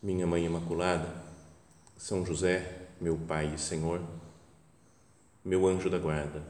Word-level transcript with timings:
minha 0.00 0.26
Mãe 0.26 0.44
Imaculada, 0.44 1.12
São 1.96 2.24
José, 2.24 2.86
meu 3.00 3.16
Pai 3.16 3.52
e 3.54 3.58
Senhor, 3.58 4.00
meu 5.44 5.66
anjo 5.66 5.90
da 5.90 5.98
guarda, 5.98 6.42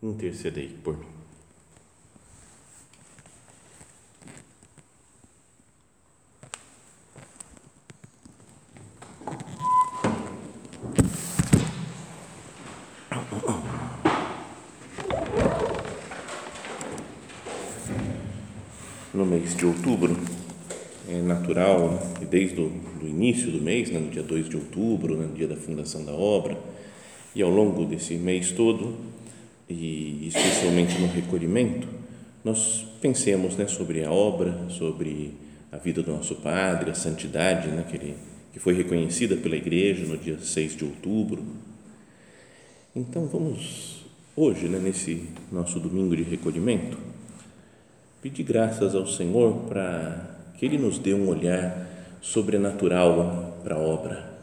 intercedei 0.00 0.68
por 0.68 0.96
mim. 0.96 1.08
No 19.12 19.26
mês 19.26 19.56
de 19.56 19.66
outubro, 19.66 20.16
é 21.14 21.22
natural, 21.22 21.90
né? 21.90 21.98
e 22.22 22.24
desde 22.24 22.60
o 22.60 22.70
do 23.00 23.06
início 23.08 23.50
do 23.50 23.60
mês, 23.60 23.90
né? 23.90 23.98
no 23.98 24.10
dia 24.10 24.22
2 24.22 24.48
de 24.48 24.56
outubro, 24.56 25.16
né? 25.16 25.26
no 25.26 25.34
dia 25.34 25.46
da 25.46 25.56
fundação 25.56 26.04
da 26.04 26.12
obra, 26.12 26.58
e 27.34 27.42
ao 27.42 27.50
longo 27.50 27.84
desse 27.84 28.14
mês 28.14 28.52
todo, 28.52 28.96
e 29.68 30.28
especialmente 30.28 30.98
no 30.98 31.06
recolhimento, 31.06 31.88
nós 32.44 32.86
pensemos 33.00 33.56
né, 33.56 33.66
sobre 33.66 34.04
a 34.04 34.10
obra, 34.10 34.68
sobre 34.68 35.34
a 35.72 35.78
vida 35.78 36.02
do 36.02 36.12
nosso 36.12 36.36
Padre, 36.36 36.90
a 36.90 36.94
santidade 36.94 37.68
né, 37.68 37.84
que, 37.88 37.96
ele, 37.96 38.14
que 38.52 38.58
foi 38.58 38.74
reconhecida 38.74 39.36
pela 39.36 39.56
Igreja 39.56 40.06
no 40.06 40.16
dia 40.16 40.38
6 40.38 40.76
de 40.76 40.84
outubro. 40.84 41.42
Então, 42.94 43.26
vamos 43.26 44.04
hoje, 44.36 44.68
né, 44.68 44.78
nesse 44.78 45.28
nosso 45.50 45.80
domingo 45.80 46.14
de 46.14 46.22
recolhimento, 46.22 46.98
pedir 48.22 48.44
graças 48.44 48.94
ao 48.94 49.06
Senhor 49.06 49.64
para 49.68 50.33
que 50.56 50.64
Ele 50.64 50.78
nos 50.78 50.98
dê 50.98 51.14
um 51.14 51.28
olhar 51.28 51.86
sobrenatural 52.20 53.60
para 53.62 53.76
a 53.76 53.78
obra. 53.78 54.34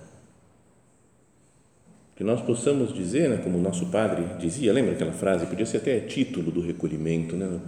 Que 2.16 2.24
nós 2.24 2.42
possamos 2.42 2.94
dizer, 2.94 3.30
né, 3.30 3.38
como 3.38 3.58
nosso 3.58 3.88
padre 3.88 4.24
dizia, 4.40 4.72
lembra 4.72 4.94
aquela 4.94 5.12
frase? 5.12 5.46
Podia 5.48 5.66
ser 5.66 5.78
até 5.78 6.00
título 6.02 6.52
do 6.52 6.62
recolhimento, 6.62 7.36
né? 7.36 7.60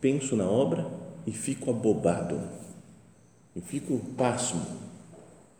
Penso 0.00 0.36
na 0.36 0.48
obra 0.48 0.86
e 1.26 1.32
fico 1.32 1.70
abobado, 1.70 2.40
e 3.54 3.60
fico 3.60 3.98
pasmo 4.16 4.64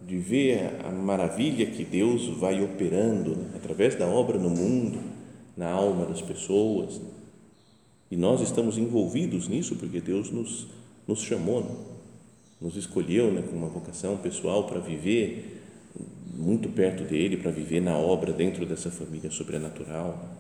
de 0.01 0.19
ver 0.19 0.77
a 0.85 0.93
maravilha 0.93 1.67
que 1.67 1.85
Deus 1.85 2.29
vai 2.39 2.63
operando 2.63 3.35
né, 3.35 3.51
através 3.57 3.97
da 3.97 4.07
obra 4.07 4.39
no 4.39 4.51
mundo, 4.51 5.01
na 5.57 5.71
alma 5.71 6.07
das 6.07 6.23
pessoas. 6.23 7.01
E 8.11 8.17
nós 8.17 8.41
estamos 8.41 8.79
envolvidos 8.79 9.49
nisso 9.49 9.75
porque 9.75 10.01
Deus 10.01 10.31
nos, 10.31 10.69
nos 11.09 11.21
chamou. 11.23 11.63
Né? 11.63 11.96
Nos 12.61 12.77
escolheu 12.77 13.33
né, 13.33 13.43
com 13.43 13.57
uma 13.57 13.69
vocação 13.69 14.17
pessoal 14.17 14.65
para 14.65 14.81
viver 14.81 15.63
muito 16.35 16.69
perto 16.69 17.05
dele, 17.05 17.37
para 17.37 17.51
viver 17.51 17.81
na 17.81 17.97
obra 17.97 18.33
dentro 18.33 18.67
dessa 18.67 18.91
família 18.91 19.31
sobrenatural. 19.31 20.37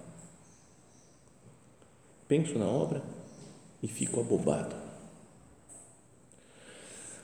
Penso 2.29 2.59
na 2.59 2.67
obra 2.67 3.03
e 3.83 3.89
fico 3.89 4.21
abobado. 4.21 4.75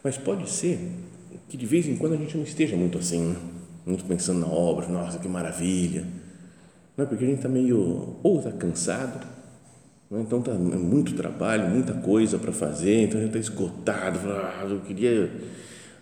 Mas 0.02 0.16
pode 0.16 0.48
ser 0.48 0.78
que 1.48 1.56
de 1.56 1.66
vez 1.66 1.86
em 1.86 1.96
quando 1.96 2.14
a 2.14 2.16
gente 2.16 2.36
não 2.36 2.44
esteja 2.44 2.76
muito 2.76 2.98
assim, 2.98 3.36
muito 3.84 4.04
pensando 4.04 4.40
na 4.40 4.46
obra, 4.46 4.88
nossa, 4.88 5.18
que 5.18 5.28
maravilha. 5.28 6.06
Não 6.96 7.04
é 7.04 7.08
porque 7.08 7.24
a 7.24 7.26
gente 7.26 7.38
está 7.38 7.48
meio, 7.48 8.16
ou 8.22 8.38
está 8.38 8.52
cansado, 8.52 9.26
né? 10.12 10.20
Então 10.20 10.40
está 10.40 10.52
muito 10.52 11.14
trabalho, 11.14 11.70
muita 11.70 11.94
coisa 11.94 12.38
para 12.38 12.52
fazer, 12.52 13.04
então 13.04 13.18
já 13.18 13.26
está 13.26 13.38
esgotado. 13.38 14.20
Ah, 14.28 14.66
eu 14.68 14.80
queria, 14.80 15.32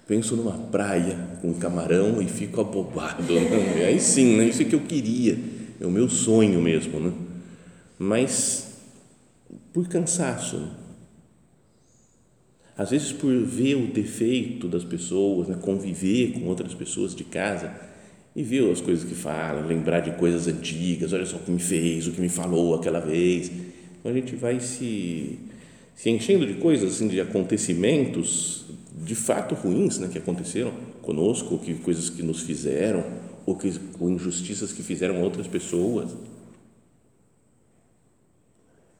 penso 0.06 0.34
numa 0.34 0.58
praia 0.58 1.16
com 1.40 1.54
camarão 1.54 2.20
e 2.20 2.26
fico 2.26 2.60
abobado. 2.60 3.32
Né? 3.32 3.84
Aí 3.86 4.00
sim, 4.00 4.36
né? 4.36 4.46
isso 4.46 4.62
é 4.62 4.64
que 4.64 4.74
eu 4.74 4.80
queria, 4.80 5.38
é 5.80 5.86
o 5.86 5.90
meu 5.90 6.08
sonho 6.08 6.60
mesmo. 6.60 6.98
Né? 6.98 7.12
Mas 7.96 8.72
por 9.72 9.86
cansaço, 9.86 10.58
né? 10.58 10.70
às 12.76 12.90
vezes 12.90 13.12
por 13.12 13.32
ver 13.44 13.76
o 13.76 13.86
defeito 13.86 14.66
das 14.66 14.82
pessoas, 14.82 15.46
né? 15.46 15.56
conviver 15.60 16.32
com 16.32 16.46
outras 16.46 16.74
pessoas 16.74 17.14
de 17.14 17.22
casa 17.22 17.72
e 18.34 18.42
ver 18.42 18.68
as 18.72 18.80
coisas 18.80 19.04
que 19.04 19.14
falam, 19.14 19.66
lembrar 19.66 20.00
de 20.00 20.12
coisas 20.12 20.48
antigas, 20.48 21.12
olha 21.12 21.26
só 21.26 21.36
o 21.36 21.40
que 21.40 21.50
me 21.50 21.60
fez, 21.60 22.08
o 22.08 22.12
que 22.12 22.20
me 22.20 22.28
falou 22.28 22.74
aquela 22.74 22.98
vez 22.98 23.69
a 24.04 24.12
gente 24.12 24.34
vai 24.34 24.60
se, 24.60 25.38
se 25.94 26.10
enchendo 26.10 26.46
de 26.46 26.54
coisas, 26.54 26.94
assim, 26.94 27.08
de 27.08 27.20
acontecimentos 27.20 28.64
de 28.92 29.14
fato 29.14 29.54
ruins 29.54 29.98
né, 29.98 30.08
que 30.08 30.18
aconteceram 30.18 30.72
conosco, 31.02 31.54
ou 31.54 31.58
que, 31.58 31.74
coisas 31.74 32.10
que 32.10 32.22
nos 32.22 32.42
fizeram, 32.42 33.04
ou, 33.46 33.56
que, 33.56 33.72
ou 33.98 34.10
injustiças 34.10 34.72
que 34.72 34.82
fizeram 34.82 35.22
outras 35.22 35.46
pessoas. 35.46 36.10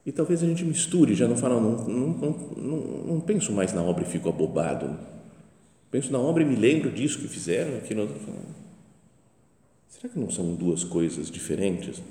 E 0.05 0.11
talvez 0.11 0.41
a 0.41 0.47
gente 0.47 0.65
misture, 0.65 1.13
já 1.13 1.27
não 1.27 1.37
fala, 1.37 1.61
não, 1.61 1.87
não, 1.87 2.07
não, 2.57 2.77
não, 3.05 3.19
penso 3.19 3.51
mais 3.51 3.71
na 3.71 3.83
obra 3.83 4.03
e 4.03 4.07
fico 4.07 4.29
abobado. 4.29 4.97
Penso 5.91 6.11
na 6.11 6.19
obra 6.19 6.41
e 6.41 6.45
me 6.45 6.55
lembro 6.55 6.91
disso 6.91 7.19
que 7.19 7.27
fizeram, 7.27 7.77
aquilo. 7.77 8.09
Será 9.87 10.09
que 10.09 10.19
não 10.19 10.31
são 10.31 10.55
duas 10.55 10.83
coisas 10.83 11.29
diferentes? 11.29 12.01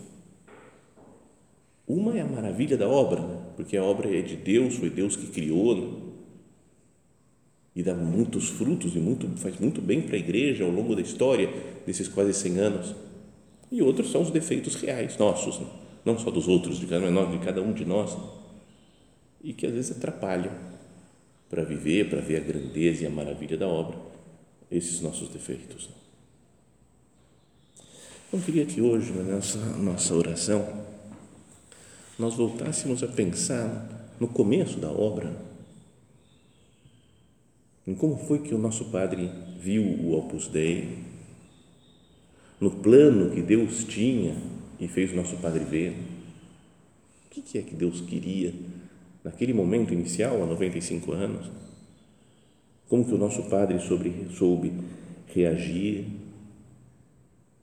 Uma 1.91 2.17
é 2.17 2.21
a 2.21 2.25
maravilha 2.25 2.77
da 2.79 2.89
obra, 2.89 3.21
porque 3.57 3.77
a 3.77 3.83
obra 3.83 4.17
é 4.17 4.23
de 4.23 4.37
Deus, 4.37 4.77
foi 4.77 4.89
Deus 4.89 5.17
que 5.17 5.27
criou 5.27 5.75
né? 5.75 6.13
e 7.75 7.83
dá 7.83 7.93
muitos 7.93 8.49
frutos 8.49 8.95
e 8.95 9.01
muito, 9.01 9.27
faz 9.39 9.59
muito 9.59 9.83
bem 9.83 10.01
para 10.01 10.15
a 10.15 10.19
igreja 10.19 10.63
ao 10.63 10.71
longo 10.71 10.95
da 10.95 11.03
história 11.03 11.53
desses 11.85 12.07
quase 12.07 12.33
100 12.33 12.59
anos. 12.61 12.95
E 13.73 13.83
outros 13.83 14.13
são 14.13 14.23
os 14.23 14.31
defeitos 14.31 14.77
reais 14.77 15.19
nossos, 15.19 15.59
né? 15.59 15.67
não 16.05 16.17
só 16.17 16.31
dos 16.31 16.47
outros, 16.47 16.79
de 16.79 16.87
cada, 16.87 17.11
de 17.27 17.39
cada 17.39 17.61
um 17.61 17.73
de 17.73 17.85
nós, 17.85 18.15
né? 18.15 18.23
e 19.43 19.53
que 19.53 19.67
às 19.67 19.73
vezes 19.73 19.91
atrapalham 19.91 20.53
para 21.49 21.65
viver, 21.65 22.09
para 22.09 22.21
ver 22.21 22.37
a 22.37 22.41
grandeza 22.41 23.03
e 23.03 23.07
a 23.09 23.11
maravilha 23.11 23.57
da 23.57 23.67
obra, 23.67 23.99
esses 24.71 25.01
nossos 25.01 25.29
defeitos. 25.29 25.91
Então, 28.29 28.39
eu 28.39 28.41
queria 28.47 28.65
que 28.65 28.81
hoje, 28.81 29.11
nessa 29.11 29.59
nossa 29.59 30.15
oração, 30.15 30.89
nós 32.21 32.35
voltássemos 32.35 33.03
a 33.03 33.09
pensar 33.09 34.15
no 34.21 34.29
começo 34.29 34.79
da 34.79 34.91
obra, 34.91 35.35
em 37.87 37.95
como 37.95 38.19
foi 38.19 38.41
que 38.41 38.55
o 38.55 38.59
nosso 38.59 38.85
Padre 38.91 39.31
viu 39.59 39.83
o 39.83 40.13
Opus 40.19 40.47
Dei, 40.47 40.99
no 42.61 42.71
plano 42.71 43.31
que 43.31 43.41
Deus 43.41 43.85
tinha 43.85 44.37
e 44.79 44.87
fez 44.87 45.13
o 45.13 45.17
nosso 45.17 45.39
Padre 45.39 45.65
ver. 45.65 45.97
O 47.27 47.31
que 47.31 47.57
é 47.57 47.63
que 47.63 47.75
Deus 47.75 48.03
queria 48.03 48.53
naquele 49.25 49.55
momento 49.55 49.95
inicial, 49.95 50.43
há 50.43 50.47
95 50.47 51.13
anos? 51.13 51.51
Como 52.87 53.07
que 53.07 53.15
o 53.15 53.19
nosso 53.19 53.45
Padre 53.45 53.79
sobre, 53.81 54.27
soube 54.37 54.75
reagir? 55.29 56.05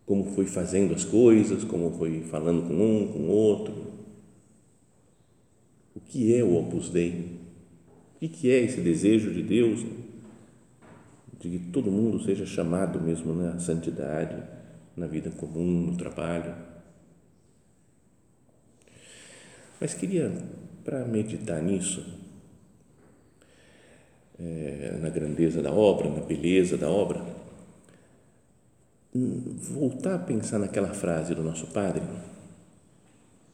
Como 0.03 0.31
foi 0.31 0.47
fazendo 0.47 0.95
as 0.95 1.05
coisas? 1.05 1.63
Como 1.63 1.91
foi 1.91 2.21
falando 2.21 2.67
com 2.67 2.73
um, 2.73 3.07
com 3.07 3.27
outro? 3.27 3.86
Que 6.07 6.35
é 6.35 6.43
o 6.43 6.55
Opus 6.57 6.89
Dei, 6.89 7.39
o 8.21 8.29
que 8.29 8.49
é 8.49 8.59
esse 8.59 8.81
desejo 8.81 9.33
de 9.33 9.43
Deus 9.43 9.85
de 11.39 11.49
que 11.49 11.59
todo 11.71 11.91
mundo 11.91 12.19
seja 12.23 12.45
chamado 12.45 12.99
mesmo 12.99 13.33
na 13.33 13.53
né, 13.53 13.59
santidade, 13.59 14.35
na 14.95 15.05
vida 15.05 15.29
comum, 15.29 15.91
no 15.91 15.97
trabalho. 15.97 16.55
Mas 19.79 19.93
queria, 19.93 20.31
para 20.83 21.05
meditar 21.05 21.61
nisso, 21.61 22.03
é, 24.39 24.97
na 24.99 25.09
grandeza 25.09 25.61
da 25.61 25.71
obra, 25.71 26.09
na 26.09 26.21
beleza 26.21 26.77
da 26.77 26.89
obra, 26.89 27.23
voltar 29.13 30.15
a 30.15 30.19
pensar 30.19 30.57
naquela 30.57 30.93
frase 30.93 31.35
do 31.35 31.43
nosso 31.43 31.67
Padre, 31.67 32.01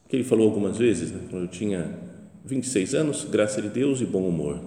que 0.08 0.16
ele 0.16 0.24
falou 0.24 0.48
algumas 0.48 0.78
vezes, 0.78 1.12
né, 1.12 1.20
quando 1.30 1.42
eu 1.42 1.48
tinha 1.48 2.13
26 2.44 2.94
anos, 2.94 3.24
graça 3.24 3.62
de 3.62 3.68
Deus 3.68 4.00
e 4.00 4.04
bom 4.04 4.28
humor. 4.28 4.60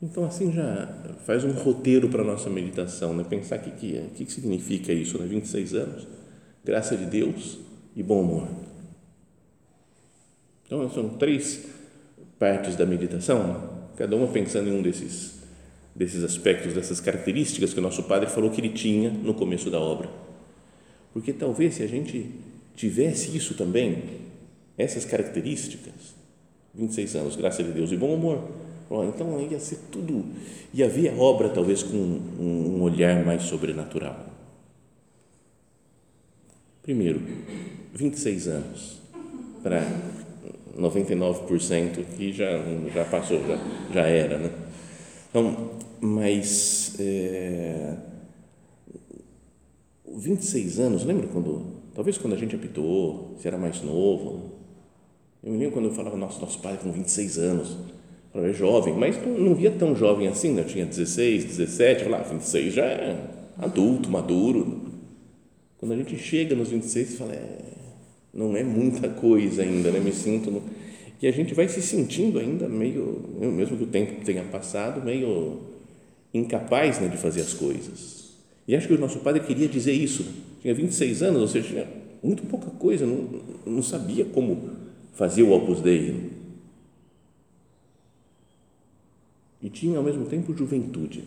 Então, 0.00 0.24
assim, 0.24 0.52
já 0.52 0.86
faz 1.26 1.42
um 1.42 1.50
roteiro 1.50 2.08
para 2.08 2.22
a 2.22 2.24
nossa 2.24 2.48
meditação, 2.48 3.12
né? 3.12 3.24
pensar 3.28 3.58
o 3.58 3.62
que, 3.62 3.70
que, 3.72 4.00
que, 4.14 4.24
que 4.24 4.32
significa 4.32 4.92
isso, 4.92 5.18
né? 5.18 5.26
26 5.26 5.74
anos, 5.74 6.06
graça 6.64 6.96
de 6.96 7.04
Deus 7.06 7.58
e 7.96 8.02
bom 8.02 8.22
humor. 8.22 8.48
Então, 10.64 10.88
são 10.90 11.08
três 11.08 11.64
partes 12.38 12.76
da 12.76 12.86
meditação, 12.86 13.48
né? 13.48 13.60
cada 13.96 14.14
uma 14.14 14.28
pensando 14.28 14.68
em 14.68 14.72
um 14.72 14.80
desses, 14.80 15.40
desses 15.92 16.22
aspectos, 16.22 16.72
dessas 16.72 17.00
características 17.00 17.74
que 17.74 17.80
o 17.80 17.82
nosso 17.82 18.04
Padre 18.04 18.30
falou 18.30 18.50
que 18.50 18.60
ele 18.60 18.68
tinha 18.68 19.10
no 19.10 19.34
começo 19.34 19.68
da 19.68 19.80
obra. 19.80 20.08
Porque 21.12 21.32
talvez 21.32 21.74
se 21.74 21.82
a 21.82 21.88
gente 21.88 22.30
tivesse 22.76 23.36
isso 23.36 23.54
também, 23.54 24.27
essas 24.78 25.04
características, 25.04 26.14
26 26.74 27.16
anos, 27.16 27.36
graça 27.36 27.62
de 27.62 27.72
Deus 27.72 27.90
e 27.90 27.96
bom 27.96 28.14
humor, 28.14 28.48
então 29.06 29.38
ia 29.40 29.58
ser 29.58 29.78
tudo, 29.90 30.24
ia 30.72 30.88
ver 30.88 31.10
a 31.10 31.16
obra 31.16 31.50
talvez 31.50 31.82
com 31.82 31.96
um 31.96 32.80
olhar 32.80 33.24
mais 33.26 33.42
sobrenatural. 33.42 34.26
Primeiro, 36.82 37.20
26 37.92 38.48
anos 38.48 38.98
para 39.62 39.82
99% 40.78 42.04
que 42.16 42.32
já, 42.32 42.50
já 42.94 43.04
passou, 43.04 43.40
já, 43.46 43.58
já 43.92 44.06
era, 44.06 44.38
né? 44.38 44.50
Então, 45.28 45.72
mas 46.00 46.96
é, 46.98 47.94
26 50.06 50.78
anos, 50.80 51.04
lembra 51.04 51.26
quando, 51.26 51.66
talvez 51.94 52.16
quando 52.16 52.34
a 52.34 52.38
gente 52.38 52.56
apitou, 52.56 53.36
se 53.38 53.46
era 53.46 53.58
mais 53.58 53.82
novo, 53.82 54.57
eu 55.48 55.52
me 55.52 55.58
lembro 55.58 55.72
quando 55.72 55.86
eu 55.86 55.92
falava, 55.92 56.14
nossa, 56.14 56.38
nosso 56.40 56.58
pai 56.58 56.76
com 56.76 56.92
26 56.92 57.38
anos, 57.38 57.74
eu 58.34 58.44
é 58.44 58.52
jovem, 58.52 58.92
mas 58.92 59.16
não 59.26 59.54
via 59.54 59.70
tão 59.70 59.96
jovem 59.96 60.28
assim, 60.28 60.52
né? 60.52 60.60
eu 60.60 60.66
tinha 60.66 60.84
16, 60.84 61.46
17, 61.46 62.00
eu 62.00 62.10
falava, 62.10 62.28
26 62.28 62.74
já 62.74 62.84
é 62.84 63.16
adulto, 63.56 64.10
maduro. 64.10 64.82
Quando 65.78 65.92
a 65.92 65.96
gente 65.96 66.18
chega 66.18 66.54
nos 66.54 66.68
26, 66.68 67.16
fala, 67.16 67.32
é, 67.32 67.60
não 68.34 68.54
é 68.54 68.62
muita 68.62 69.08
coisa 69.08 69.62
ainda, 69.62 69.90
né? 69.90 69.98
Me 70.00 70.12
sinto. 70.12 70.50
No... 70.50 70.62
E 71.22 71.26
a 71.26 71.30
gente 71.30 71.54
vai 71.54 71.66
se 71.66 71.80
sentindo 71.80 72.38
ainda 72.38 72.68
meio, 72.68 73.24
mesmo 73.40 73.78
que 73.78 73.84
o 73.84 73.86
tempo 73.86 74.22
tenha 74.22 74.42
passado, 74.42 75.02
meio 75.02 75.60
incapaz 76.34 77.00
né, 77.00 77.08
de 77.08 77.16
fazer 77.16 77.40
as 77.40 77.54
coisas. 77.54 78.34
E 78.66 78.76
acho 78.76 78.86
que 78.86 78.92
o 78.92 78.98
nosso 78.98 79.20
padre 79.20 79.40
queria 79.40 79.66
dizer 79.66 79.92
isso. 79.92 80.24
Né? 80.24 80.32
Tinha 80.60 80.74
26 80.74 81.22
anos, 81.22 81.40
ou 81.40 81.48
seja, 81.48 81.68
tinha 81.68 81.88
muito 82.22 82.42
pouca 82.42 82.68
coisa, 82.70 83.06
não, 83.06 83.40
não 83.64 83.82
sabia 83.82 84.26
como 84.26 84.87
fazer 85.18 85.42
o 85.42 85.52
Opus 85.52 85.82
Dei. 85.82 86.32
E 89.60 89.68
tinha 89.68 89.98
ao 89.98 90.02
mesmo 90.02 90.24
tempo 90.24 90.56
juventude. 90.56 91.24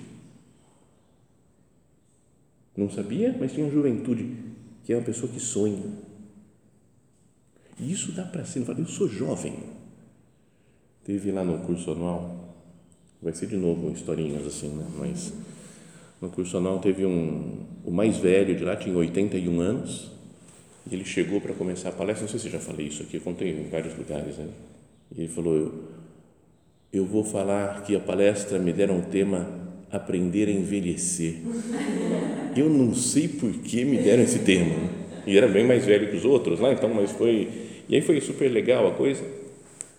Não 2.75 2.89
sabia, 2.89 3.35
mas 3.39 3.53
tinha 3.53 3.69
juventude, 3.69 4.35
que 4.83 4.91
é 4.91 4.97
uma 4.97 5.05
pessoa 5.05 5.31
que 5.31 5.39
sonha 5.39 6.09
e 7.81 7.91
isso 7.91 8.11
dá 8.11 8.23
para 8.23 8.45
ser, 8.45 8.63
eu 8.77 8.85
sou 8.85 9.09
jovem. 9.09 9.55
Teve 11.03 11.31
lá 11.31 11.43
no 11.43 11.65
curso 11.65 11.91
anual, 11.91 12.55
vai 13.19 13.33
ser 13.33 13.47
de 13.47 13.57
novo 13.57 13.91
historinhas 13.91 14.45
assim, 14.45 14.69
né? 14.69 14.85
Mas 14.99 15.33
no 16.21 16.29
curso 16.29 16.55
anual 16.57 16.79
teve 16.79 17.03
um, 17.03 17.65
o 17.83 17.89
mais 17.89 18.17
velho 18.17 18.55
de 18.55 18.63
lá 18.63 18.75
tinha 18.75 18.95
81 18.95 19.59
anos, 19.59 20.11
e 20.89 20.95
ele 20.95 21.05
chegou 21.05 21.39
para 21.39 21.53
começar 21.53 21.89
a 21.89 21.91
palestra, 21.91 22.23
não 22.23 22.29
sei 22.29 22.39
se 22.39 22.47
eu 22.47 22.51
já 22.51 22.59
falei 22.59 22.87
isso 22.87 23.03
aqui, 23.03 23.17
eu 23.17 23.21
contei 23.21 23.49
em 23.49 23.69
vários 23.69 23.97
lugares, 23.97 24.37
né? 24.37 24.47
E 25.15 25.21
ele 25.21 25.29
falou, 25.29 25.55
eu, 25.55 25.73
eu 26.91 27.05
vou 27.05 27.23
falar 27.23 27.83
que 27.83 27.95
a 27.95 27.99
palestra 27.99 28.57
me 28.57 28.73
deram 28.73 28.99
o 28.99 29.03
tema 29.03 29.47
aprender 29.91 30.47
a 30.47 30.51
envelhecer. 30.51 31.35
Eu 32.55 32.69
não 32.69 32.93
sei 32.93 33.29
por 33.29 33.49
que 33.49 33.85
me 33.85 33.97
deram 33.97 34.23
esse 34.23 34.39
tema, 34.39 34.75
né? 34.75 34.89
e 35.25 35.37
era 35.37 35.47
bem 35.47 35.65
mais 35.65 35.85
velho 35.85 36.09
que 36.09 36.17
os 36.17 36.25
outros 36.25 36.59
lá, 36.59 36.73
então, 36.73 36.93
mas 36.93 37.09
foi 37.11 37.47
e 37.87 37.95
aí 37.95 38.01
foi 38.01 38.21
super 38.21 38.49
legal 38.49 38.87
a 38.87 38.91
coisa, 38.91 39.21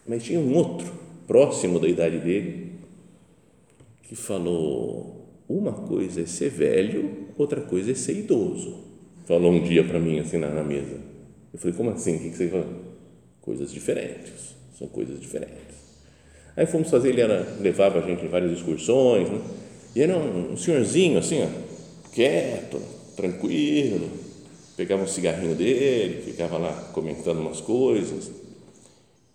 mas 0.06 0.22
tinha 0.22 0.40
um 0.40 0.54
outro, 0.54 0.90
próximo 1.26 1.78
da 1.78 1.86
idade 1.86 2.18
dele, 2.18 2.72
que 4.02 4.14
falou: 4.14 5.28
uma 5.46 5.72
coisa 5.72 6.22
é 6.22 6.26
ser 6.26 6.48
velho, 6.48 7.28
outra 7.36 7.60
coisa 7.60 7.92
é 7.92 7.94
ser 7.94 8.16
idoso. 8.16 8.91
Falou 9.24 9.52
um 9.52 9.62
dia 9.62 9.84
para 9.84 9.98
mim 9.98 10.18
assim 10.18 10.38
na, 10.38 10.50
na, 10.50 10.64
mesa. 10.64 11.00
Eu 11.52 11.58
falei: 11.58 11.76
como 11.76 11.90
assim? 11.90 12.16
O 12.16 12.18
que, 12.20 12.30
você 12.30 12.48
fala? 12.48 12.66
Coisas 13.40 13.72
diferentes, 13.72 14.54
são 14.78 14.88
coisas 14.88 15.20
diferentes. 15.20 15.82
Aí 16.56 16.66
fomos 16.66 16.90
fazer, 16.90 17.10
ele 17.10 17.20
era, 17.20 17.56
levava 17.60 17.98
a 17.98 18.02
gente 18.02 18.24
em 18.24 18.28
várias 18.28 18.52
excursões, 18.52 19.28
né? 19.28 19.40
e 19.96 20.02
era 20.02 20.16
um, 20.16 20.52
um 20.52 20.56
senhorzinho 20.56 21.18
assim, 21.18 21.42
ó, 21.42 21.48
quieto, 22.12 22.80
tranquilo, 23.16 24.08
pegava 24.76 25.02
um 25.02 25.06
cigarrinho 25.06 25.54
dele, 25.54 26.22
ficava 26.22 26.58
lá 26.58 26.72
comentando 26.92 27.40
umas 27.40 27.60
coisas. 27.60 28.30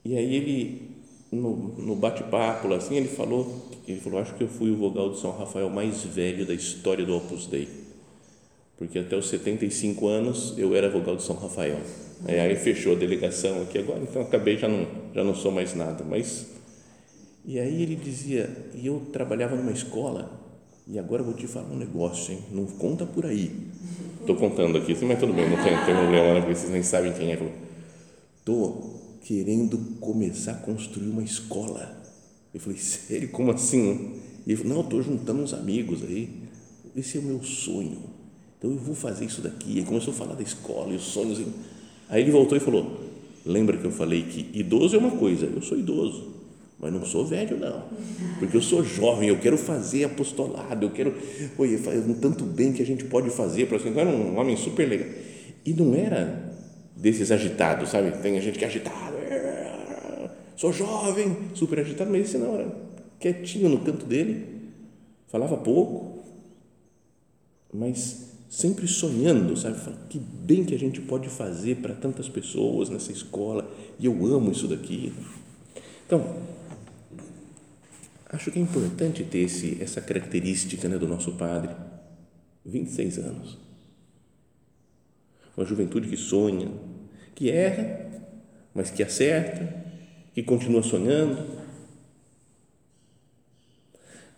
E 0.06 0.16
aí 0.16 0.36
ele, 0.36 0.82
no, 1.32 1.56
no 1.78 1.96
bate-papo, 1.96 2.72
assim, 2.74 2.96
ele 2.96 3.08
falou, 3.08 3.68
ele 3.88 4.00
falou, 4.00 4.20
acho 4.20 4.36
que 4.36 4.44
eu 4.44 4.48
fui 4.48 4.72
o 4.72 4.78
vogal 4.78 5.10
de 5.12 5.20
São 5.20 5.32
Rafael 5.32 5.70
mais 5.70 6.04
velho 6.04 6.46
da 6.46 6.54
história 6.54 7.06
do 7.06 7.16
Opus 7.16 7.48
Dei. 7.48 7.68
Porque 8.78 9.00
até 9.00 9.16
os 9.16 9.28
75 9.30 10.08
anos 10.08 10.54
eu 10.58 10.76
era 10.76 10.90
vogal 10.90 11.16
de 11.16 11.24
São 11.24 11.36
Rafael. 11.36 11.80
Aí 12.28 12.56
fechou 12.56 12.94
a 12.94 13.00
delegação 13.00 13.62
aqui 13.62 13.78
agora, 13.78 14.00
então 14.02 14.22
acabei 14.22 14.58
já 14.58 14.68
não 14.68 14.88
já 15.14 15.24
não 15.24 15.36
sou 15.36 15.52
mais 15.52 15.76
nada, 15.76 16.04
mas 16.04 16.48
e 17.48 17.58
aí 17.60 17.82
ele 17.82 17.96
dizia, 17.96 18.50
e 18.76 18.86
eu 18.86 19.02
trabalhava 19.14 19.56
numa 19.56 19.72
escola, 19.72 20.30
e 20.86 21.00
agora 21.00 21.22
eu 21.22 21.28
vou 21.28 21.34
te 21.34 21.48
falar 21.48 21.70
um 21.70 21.78
negócio, 21.78 22.34
hein? 22.34 22.40
Não 22.52 22.66
conta 22.66 23.06
por 23.06 23.26
aí. 23.26 23.50
Estou 24.20 24.36
contando 24.36 24.78
aqui, 24.78 24.94
mas 25.06 25.18
tudo 25.18 25.32
bem, 25.32 25.50
não 25.50 25.56
tem, 25.64 25.74
tem 25.86 25.96
problema, 25.96 26.34
né? 26.34 26.42
porque 26.42 26.56
vocês 26.56 26.70
nem 26.70 26.84
sabem 26.84 27.14
quem 27.14 27.32
é. 27.32 27.40
Estou 28.38 29.20
querendo 29.22 29.78
começar 30.02 30.52
a 30.52 30.56
construir 30.56 31.08
uma 31.08 31.24
escola. 31.24 32.04
Eu 32.54 32.60
falei, 32.60 32.78
sério? 32.78 33.30
Como 33.30 33.50
assim? 33.52 34.20
Ele 34.46 34.58
falou, 34.58 34.74
não, 34.74 34.82
estou 34.82 35.02
juntando 35.02 35.42
uns 35.42 35.54
amigos 35.54 36.04
aí. 36.04 36.30
Esse 36.98 37.18
é 37.18 37.22
o 37.22 37.24
meu 37.24 37.42
sonho. 37.42 38.04
Então 38.58 38.72
eu 38.72 38.78
vou 38.78 38.96
fazer 38.96 39.26
isso 39.26 39.42
daqui. 39.42 39.78
Ele 39.78 39.86
começou 39.86 40.14
a 40.14 40.18
falar 40.18 40.36
da 40.36 40.44
escola 40.44 40.92
e 40.94 40.96
os 40.96 41.04
sonhos. 41.04 41.42
Aí 42.10 42.22
ele 42.22 42.32
voltou 42.32 42.58
e 42.58 42.62
falou: 42.62 43.02
Lembra 43.46 43.78
que 43.78 43.86
eu 43.86 43.92
falei 43.92 44.24
que 44.24 44.50
idoso 44.58 44.96
é 44.96 45.00
uma 45.00 45.12
coisa? 45.12 45.46
Eu 45.46 45.62
sou 45.62 45.78
idoso 45.78 46.38
mas 46.80 46.94
não 46.94 47.04
sou 47.06 47.26
velho 47.26 47.58
não, 47.58 47.84
porque 48.38 48.56
eu 48.56 48.62
sou 48.62 48.84
jovem, 48.84 49.30
eu 49.30 49.40
quero 49.40 49.58
fazer 49.58 50.04
apostolado, 50.04 50.86
eu 50.86 50.92
quero, 50.92 51.16
oi, 51.58 51.76
um 52.08 52.14
tanto 52.14 52.44
bem 52.44 52.72
que 52.72 52.84
a 52.84 52.86
gente 52.86 53.04
pode 53.06 53.32
fazer 53.32 53.66
para 53.66 53.78
assim, 53.78 53.98
era 53.98 54.10
um 54.10 54.38
homem 54.38 54.56
super 54.56 54.88
legal 54.88 55.08
e 55.66 55.74
não 55.74 55.96
era 55.96 56.54
desses 56.96 57.32
agitados, 57.32 57.90
sabe? 57.90 58.12
Tem 58.20 58.40
gente 58.40 58.60
que 58.60 58.64
é 58.64 58.68
agitado, 58.68 59.18
sou 60.56 60.72
jovem, 60.72 61.36
super 61.56 61.80
agitado, 61.80 62.12
mas 62.12 62.28
esse 62.28 62.38
não 62.38 62.54
era 62.54 62.72
quietinho 63.20 63.70
no 63.70 63.80
canto 63.80 64.06
dele, 64.06 64.46
falava 65.28 65.58
pouco, 65.58 66.24
mas 67.74 68.37
sempre 68.50 68.88
sonhando, 68.88 69.58
sabe? 69.58 69.78
que 70.10 70.18
bem 70.20 70.64
que 70.64 70.74
a 70.74 70.80
gente 70.80 71.02
pode 71.02 71.30
fazer 71.30 71.78
para 71.78 71.94
tantas 71.94 72.30
pessoas 72.30 72.90
nessa 72.90 73.12
escola 73.12 73.70
e 74.00 74.06
eu 74.06 74.26
amo 74.26 74.52
isso 74.52 74.68
daqui. 74.68 75.14
Então, 76.06 76.38
Acho 78.30 78.52
que 78.52 78.60
é 78.60 78.62
importante 78.62 79.24
ter 79.24 79.40
esse, 79.40 79.82
essa 79.82 80.02
característica 80.02 80.90
né, 80.90 80.98
do 80.98 81.08
nosso 81.08 81.34
padre. 81.34 81.74
26 82.66 83.20
anos. 83.20 83.58
Uma 85.56 85.66
juventude 85.66 86.10
que 86.10 86.18
sonha, 86.18 86.70
que 87.34 87.50
erra, 87.50 88.06
mas 88.74 88.90
que 88.92 89.02
acerta, 89.02 89.86
que 90.34 90.44
continua 90.44 90.84
sonhando. 90.84 91.38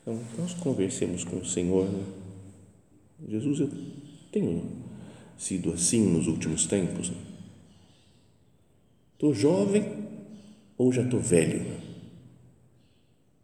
Então, 0.02 0.20
nós 0.38 0.54
conversemos 0.54 1.24
com 1.24 1.38
o 1.38 1.46
Senhor. 1.46 1.90
Né? 1.90 2.04
Jesus, 3.30 3.60
eu 3.60 3.70
tenho 4.32 4.64
sido 5.38 5.72
assim 5.72 6.02
nos 6.02 6.28
últimos 6.28 6.66
tempos. 6.66 7.12
Estou 9.14 9.30
né? 9.30 9.36
jovem 9.36 9.86
ou 10.78 10.92
já 10.92 11.04
estou 11.04 11.20
velho? 11.20 11.60
Né? 11.60 11.80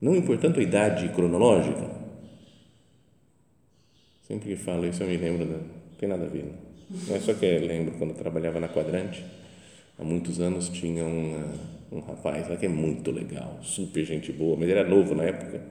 não 0.02 0.16
importando 0.16 0.60
a 0.60 0.64
idade 0.64 1.10
cronológica. 1.10 1.90
Sempre 4.28 4.50
que 4.50 4.56
falo 4.56 4.86
isso 4.86 5.04
eu 5.04 5.08
me 5.08 5.18
lembro, 5.18 5.46
não 5.46 5.62
tem 6.00 6.10
nada 6.10 6.26
a 6.26 6.28
ver. 6.28 6.46
Não 7.08 7.16
é 7.16 7.20
só 7.20 7.34
que 7.34 7.46
eu 7.46 7.66
lembro 7.66 7.96
quando 7.98 8.12
eu 8.12 8.16
trabalhava 8.16 8.60
na 8.60 8.68
Quadrante, 8.68 9.24
há 9.98 10.04
muitos 10.04 10.40
anos 10.40 10.70
tinha 10.70 11.04
um, 11.04 11.58
um 11.92 12.00
rapaz 12.00 12.48
lá 12.48 12.56
que 12.56 12.66
é 12.66 12.70
muito 12.70 13.12
legal, 13.12 13.60
super 13.62 14.04
gente 14.04 14.32
boa, 14.32 14.56
mas 14.56 14.68
ele 14.68 14.80
era 14.80 14.88
novo 14.88 15.16
na 15.16 15.24
época. 15.24 15.62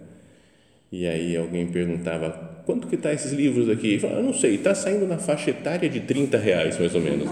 E 0.96 1.08
aí 1.08 1.36
alguém 1.36 1.66
perguntava, 1.66 2.30
quanto 2.64 2.86
que 2.86 2.96
tá 2.96 3.12
esses 3.12 3.32
livros 3.32 3.68
aqui? 3.68 3.88
Ele 3.88 3.98
falava, 3.98 4.20
eu 4.20 4.26
não 4.26 4.32
sei, 4.32 4.54
está 4.54 4.72
saindo 4.76 5.08
na 5.08 5.18
faixa 5.18 5.50
etária 5.50 5.88
de 5.88 5.98
30 5.98 6.38
reais, 6.38 6.78
mais 6.78 6.94
ou 6.94 7.00
menos. 7.00 7.28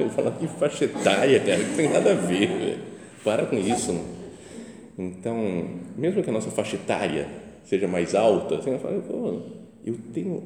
Ele 0.00 0.10
falava, 0.10 0.36
que 0.36 0.48
faixa 0.48 0.86
etária, 0.86 1.38
cara, 1.38 1.58
não 1.58 1.76
tem 1.76 1.88
nada 1.88 2.10
a 2.10 2.14
ver, 2.16 2.80
para 3.22 3.46
com 3.46 3.56
isso. 3.56 3.92
Não? 3.92 4.04
Então, 4.98 5.36
mesmo 5.96 6.24
que 6.24 6.30
a 6.30 6.32
nossa 6.32 6.50
faixa 6.50 6.74
etária 6.74 7.28
seja 7.62 7.86
mais 7.86 8.16
alta, 8.16 8.56
assim, 8.56 8.72
eu 9.84 9.96
tenho, 10.12 10.42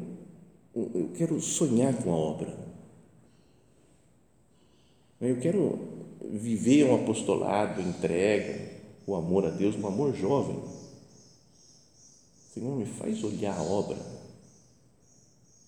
eu 0.75 1.11
quero 1.17 1.41
sonhar 1.41 1.95
com 1.95 2.13
a 2.13 2.17
obra. 2.17 2.55
Eu 5.23 5.37
quero 5.37 5.79
viver 6.31 6.85
um 6.85 6.97
apostolado, 6.97 7.81
entrega, 7.81 8.61
o 9.07 9.15
amor 9.15 9.47
a 9.47 9.51
Deus, 9.51 9.75
um 9.75 9.87
amor 9.87 10.15
jovem. 10.15 10.76
Senhor, 12.57 12.75
me 12.75 12.87
faz 12.87 13.23
olhar 13.23 13.55
a 13.55 13.63
obra 13.63 13.99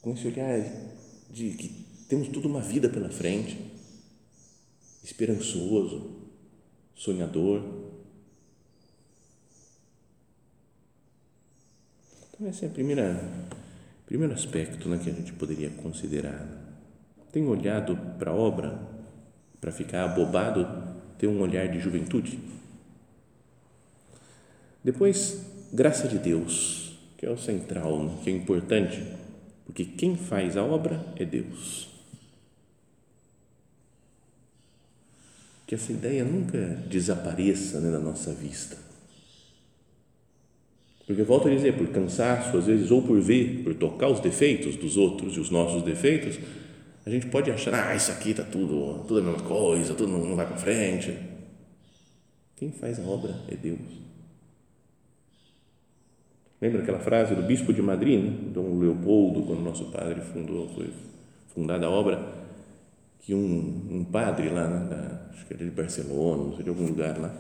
com 0.01 0.15
esse 0.15 0.27
olhar 0.27 0.59
de 1.31 1.51
que 1.51 1.69
temos 2.09 2.29
toda 2.29 2.49
uma 2.49 2.63
vida 2.63 2.89
pela 2.89 3.11
frente, 3.11 3.59
esperançoso, 5.05 6.11
sonhador. 6.95 7.63
Então, 12.33 12.49
esse 12.49 12.65
é 12.65 12.69
o 12.69 12.71
primeiro 12.71 14.33
aspecto 14.33 14.89
né, 14.89 14.97
que 14.97 15.11
a 15.11 15.13
gente 15.13 15.35
poderia 15.35 15.69
considerar. 15.69 16.49
Tem 17.31 17.47
olhado 17.47 17.99
para 18.19 18.31
a 18.31 18.35
obra 18.35 18.81
para 19.61 19.71
ficar 19.71 20.05
abobado, 20.05 20.67
ter 21.19 21.27
um 21.27 21.39
olhar 21.43 21.69
de 21.69 21.81
juventude? 21.81 22.41
Depois, 24.83 25.45
graça 25.71 26.09
de 26.09 26.19
Deus, 26.19 26.78
que 27.19 27.27
é 27.27 27.31
o 27.31 27.37
central, 27.37 28.05
né, 28.05 28.17
que 28.23 28.31
é 28.31 28.33
importante, 28.33 29.03
porque 29.67 29.85
quem 29.85 30.17
faz 30.17 30.57
a 30.57 30.63
obra 30.63 31.05
é 31.17 31.25
Deus. 31.25 31.89
Que 35.67 35.75
essa 35.75 35.93
ideia 35.93 36.25
nunca 36.25 36.59
desapareça 36.89 37.81
né, 37.81 37.91
da 37.91 37.99
nossa 37.99 38.33
vista. 38.33 38.79
Porque 41.07 41.23
volto 41.23 41.49
a 41.49 41.51
dizer, 41.51 41.77
por 41.77 41.89
cansaço, 41.89 42.57
às 42.57 42.67
vezes, 42.67 42.91
ou 42.91 43.03
por 43.03 43.21
ver, 43.21 43.65
por 43.65 43.75
tocar 43.75 44.09
os 44.09 44.21
defeitos 44.21 44.77
dos 44.77 44.97
outros 44.97 45.37
e 45.37 45.41
os 45.41 45.51
nossos 45.51 45.83
defeitos, 45.83 46.39
a 47.05 47.11
gente 47.11 47.27
pode 47.27 47.51
achar, 47.51 47.75
ah, 47.75 47.97
isso 47.97 48.13
aqui 48.13 48.31
está 48.31 48.45
tudo, 48.45 49.05
tudo 49.09 49.21
a 49.21 49.23
mesma 49.23 49.43
coisa, 49.43 49.95
tudo 49.95 50.13
não 50.13 50.37
vai 50.37 50.47
para 50.47 50.57
frente. 50.57 51.19
Quem 52.55 52.71
faz 52.71 53.01
a 53.01 53.03
obra 53.03 53.35
é 53.49 53.57
Deus. 53.57 54.09
Lembra 56.61 56.83
aquela 56.83 56.99
frase 56.99 57.35
do 57.35 57.43
bispo 57.43 57.73
de 57.73 57.81
Madrid, 57.81 58.23
né? 58.23 58.33
Dom 58.53 58.79
Leopoldo, 58.79 59.43
quando 59.43 59.61
nosso 59.61 59.87
padre 59.93 60.21
fundou, 60.21 60.69
foi 60.71 60.91
fundada 61.55 61.87
a 61.87 61.91
obra, 61.91 62.21
que 63.21 63.35
um, 63.35 63.87
um 63.91 64.05
padre 64.05 64.49
lá, 64.49 64.67
né, 64.67 64.89
da, 64.89 65.29
acho 65.31 65.47
que 65.47 65.55
era 65.55 65.65
de 65.65 65.71
Barcelona, 65.71 66.45
não 66.45 66.55
sei 66.55 66.65
de 66.65 66.71
algum 66.71 66.87
lugar 66.87 67.17
lá, 67.19 67.35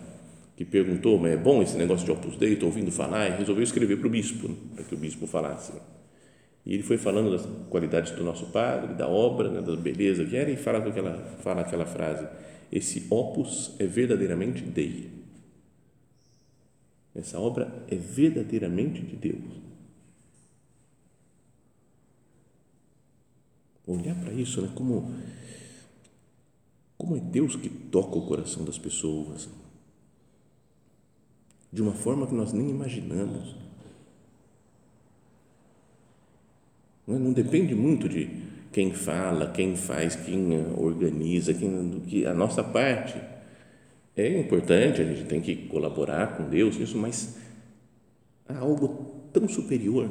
que 0.57 0.65
perguntou, 0.65 1.19
mas 1.19 1.33
é 1.33 1.37
bom 1.37 1.63
esse 1.63 1.77
negócio 1.77 2.05
de 2.05 2.13
Opus 2.13 2.37
Dei, 2.37 2.53
estou 2.53 2.69
ouvindo 2.69 2.93
falar, 2.93 3.29
e 3.29 3.39
resolveu 3.39 3.65
escrever 3.65 3.97
para 3.97 4.07
o 4.07 4.11
bispo, 4.11 4.49
né, 4.49 4.55
para 4.75 4.85
que 4.85 4.95
o 4.95 4.99
bispo 4.99 5.27
falasse. 5.27 5.73
E 6.65 6.75
ele 6.75 6.83
foi 6.83 6.99
falando 6.99 7.31
das 7.31 7.49
qualidades 7.71 8.13
do 8.13 8.23
nosso 8.23 8.47
padre, 8.47 8.95
da 8.95 9.09
obra, 9.09 9.49
né, 9.49 9.63
da 9.63 9.75
beleza 9.75 10.25
que 10.25 10.37
era, 10.37 10.51
e 10.51 10.57
fala 10.57 10.79
aquela, 10.79 11.17
fala 11.43 11.63
aquela 11.63 11.87
frase: 11.87 12.27
esse 12.71 13.07
opus 13.09 13.75
é 13.79 13.87
verdadeiramente 13.87 14.63
Dei. 14.63 15.18
Essa 17.15 17.38
obra 17.41 17.85
é 17.88 17.97
verdadeiramente 17.97 19.03
de 19.03 19.17
Deus. 19.17 19.59
Olhar 23.87 24.15
para 24.17 24.33
isso, 24.33 24.61
né, 24.61 24.71
como, 24.75 25.11
como 26.97 27.17
é 27.17 27.21
Deus 27.21 27.57
que 27.57 27.69
toca 27.69 28.19
o 28.19 28.27
coração 28.27 28.65
das 28.65 28.79
pessoas, 28.79 29.49
de 31.73 31.83
uma 31.83 31.93
forma 31.93 32.27
que 32.27 32.35
nós 32.35 32.53
nem 32.53 32.69
imaginamos. 32.69 33.57
Não, 37.07 37.19
não 37.19 37.33
depende 37.33 37.75
muito 37.75 38.09
de 38.09 38.29
quem 38.71 38.93
fala, 38.93 39.50
quem 39.50 39.75
faz, 39.75 40.15
quem 40.15 40.55
organiza, 40.77 41.55
quem, 41.55 41.88
do 41.88 42.00
que 42.03 42.27
a 42.27 42.35
nossa 42.35 42.62
parte 42.62 43.19
é 44.23 44.41
importante, 44.41 45.01
a 45.01 45.05
gente 45.05 45.25
tem 45.25 45.41
que 45.41 45.55
colaborar 45.69 46.37
com 46.37 46.49
Deus, 46.49 46.77
isso, 46.77 46.99
mas 46.99 47.37
há 48.49 48.59
algo 48.59 49.29
tão 49.33 49.49
superior. 49.49 50.11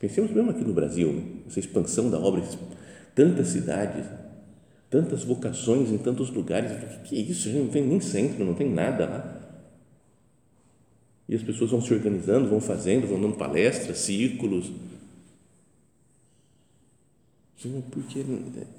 Pensemos 0.00 0.30
mesmo 0.30 0.50
aqui 0.50 0.64
no 0.64 0.72
Brasil, 0.72 1.42
essa 1.46 1.60
expansão 1.60 2.10
da 2.10 2.18
obra, 2.18 2.42
tantas 3.14 3.48
cidades, 3.48 4.06
tantas 4.88 5.24
vocações 5.24 5.90
em 5.90 5.98
tantos 5.98 6.30
lugares, 6.30 6.72
o 6.72 7.02
que 7.02 7.16
é 7.16 7.20
isso? 7.20 7.50
Não 7.50 7.68
tem 7.68 7.86
nem 7.86 8.00
centro, 8.00 8.44
não 8.44 8.54
tem 8.54 8.70
nada 8.70 9.06
lá. 9.06 9.42
E 11.28 11.34
as 11.34 11.42
pessoas 11.42 11.70
vão 11.70 11.82
se 11.82 11.92
organizando, 11.92 12.48
vão 12.48 12.60
fazendo, 12.60 13.06
vão 13.06 13.20
dando 13.20 13.36
palestras, 13.36 13.98
círculos. 13.98 14.70
Porque 17.90 18.24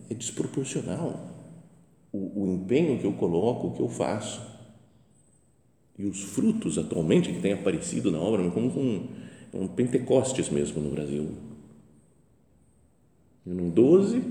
é 0.10 0.14
desproporcional 0.14 1.37
o, 2.18 2.44
o 2.44 2.56
empenho 2.56 3.00
que 3.00 3.06
eu 3.06 3.14
coloco, 3.14 3.68
o 3.68 3.74
que 3.74 3.82
eu 3.82 3.90
faço. 3.90 4.42
E 5.98 6.06
os 6.06 6.22
frutos 6.22 6.78
atualmente 6.78 7.32
que 7.32 7.42
têm 7.42 7.54
aparecido 7.54 8.12
na 8.12 8.20
obra, 8.20 8.50
como 8.52 8.68
um, 8.68 9.08
um 9.54 9.68
Pentecostes 9.68 10.50
mesmo 10.50 10.82
no 10.82 10.92
Brasil. 10.92 11.30
No 13.46 13.72
12, 13.72 14.22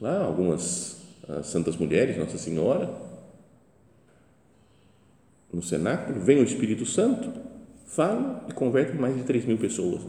lá, 0.00 0.24
algumas 0.24 1.02
santas 1.42 1.76
mulheres, 1.76 2.16
Nossa 2.16 2.38
Senhora, 2.38 2.94
no 5.52 5.62
cenáculo, 5.62 6.20
vem 6.20 6.40
o 6.40 6.44
Espírito 6.44 6.84
Santo, 6.84 7.32
fala 7.86 8.44
e 8.48 8.52
converte 8.52 8.96
mais 8.96 9.16
de 9.16 9.22
3 9.22 9.44
mil 9.46 9.56
pessoas. 9.56 10.02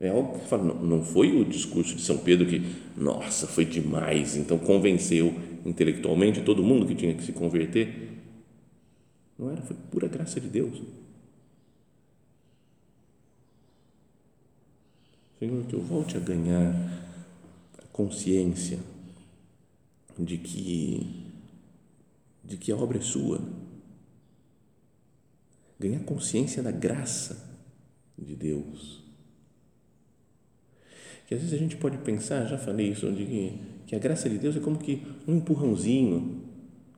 É 0.00 0.08
algo 0.08 0.38
que 0.38 0.48
fala, 0.48 0.62
não, 0.62 1.02
foi 1.02 1.40
o 1.40 1.44
discurso 1.44 1.94
de 1.94 2.02
São 2.02 2.18
Pedro 2.18 2.46
que, 2.46 2.60
nossa, 2.96 3.46
foi 3.46 3.64
demais, 3.64 4.36
então 4.36 4.58
convenceu 4.58 5.32
intelectualmente 5.64 6.42
todo 6.42 6.62
mundo 6.62 6.86
que 6.86 6.94
tinha 6.94 7.14
que 7.14 7.22
se 7.22 7.32
converter. 7.32 8.12
Não 9.38 9.50
era, 9.50 9.62
foi 9.62 9.76
pura 9.90 10.08
graça 10.08 10.40
de 10.40 10.48
Deus. 10.48 10.82
Senhor, 15.38 15.64
que 15.66 15.74
eu 15.74 15.80
volte 15.80 16.16
a 16.16 16.20
ganhar 16.20 16.74
a 17.78 17.86
consciência 17.92 18.78
de 20.18 20.38
que 20.38 21.24
de 22.44 22.58
que 22.58 22.70
a 22.70 22.76
obra 22.76 22.98
é 22.98 23.00
sua. 23.00 23.40
Ganhar 25.80 26.00
consciência 26.00 26.62
da 26.62 26.70
graça 26.70 27.58
de 28.18 28.36
Deus 28.36 29.03
que 31.26 31.34
às 31.34 31.40
vezes 31.40 31.54
a 31.54 31.58
gente 31.58 31.76
pode 31.76 31.98
pensar, 31.98 32.46
já 32.46 32.58
falei 32.58 32.88
isso, 32.88 33.10
de 33.10 33.24
que, 33.24 33.52
que 33.86 33.96
a 33.96 33.98
graça 33.98 34.28
de 34.28 34.38
Deus 34.38 34.56
é 34.56 34.60
como 34.60 34.78
que 34.78 35.02
um 35.26 35.36
empurrãozinho, 35.36 36.42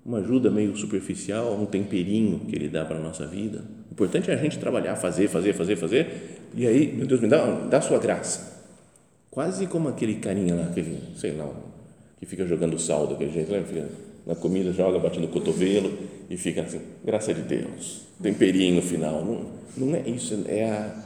uma 0.04 0.18
ajuda 0.18 0.50
meio 0.50 0.76
superficial, 0.76 1.54
um 1.60 1.66
temperinho 1.66 2.40
que 2.40 2.54
Ele 2.54 2.68
dá 2.68 2.84
para 2.84 2.96
a 2.96 3.00
nossa 3.00 3.26
vida. 3.26 3.64
O 3.90 3.92
importante 3.92 4.30
é 4.30 4.34
a 4.34 4.36
gente 4.36 4.58
trabalhar, 4.58 4.96
fazer, 4.96 5.28
fazer, 5.28 5.52
fazer, 5.52 5.76
fazer, 5.76 6.40
e 6.54 6.66
aí, 6.66 6.92
meu 6.92 7.06
Deus, 7.06 7.20
me 7.20 7.28
dá, 7.28 7.44
dá 7.66 7.78
a 7.78 7.80
sua 7.80 7.98
graça. 7.98 8.64
Quase 9.30 9.66
como 9.66 9.88
aquele 9.88 10.16
carinha 10.16 10.54
lá, 10.54 10.64
aquele, 10.64 10.98
sei 11.16 11.32
lá, 11.32 11.50
que 12.18 12.24
fica 12.24 12.46
jogando 12.46 12.78
saldo, 12.78 13.14
aquele 13.14 13.32
jeito, 13.32 13.52
né? 13.52 13.62
fica 13.66 13.88
na 14.26 14.34
comida, 14.34 14.72
joga, 14.72 14.98
bate 14.98 15.20
no 15.20 15.28
cotovelo 15.28 15.92
e 16.28 16.36
fica 16.36 16.62
assim, 16.62 16.80
graça 17.04 17.32
de 17.32 17.42
Deus, 17.42 18.02
temperinho 18.20 18.82
final. 18.82 19.24
Não, 19.24 19.46
não 19.76 19.94
é 19.94 20.08
isso, 20.08 20.42
é 20.48 20.64
a, 20.64 21.05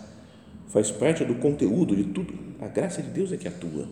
faz 0.70 0.90
parte 0.90 1.24
do 1.24 1.34
conteúdo 1.36 1.94
de 1.94 2.04
tudo 2.04 2.50
a 2.60 2.68
graça 2.68 3.02
de 3.02 3.08
Deus 3.08 3.32
é 3.32 3.38
que 3.38 3.48
atua. 3.48 3.88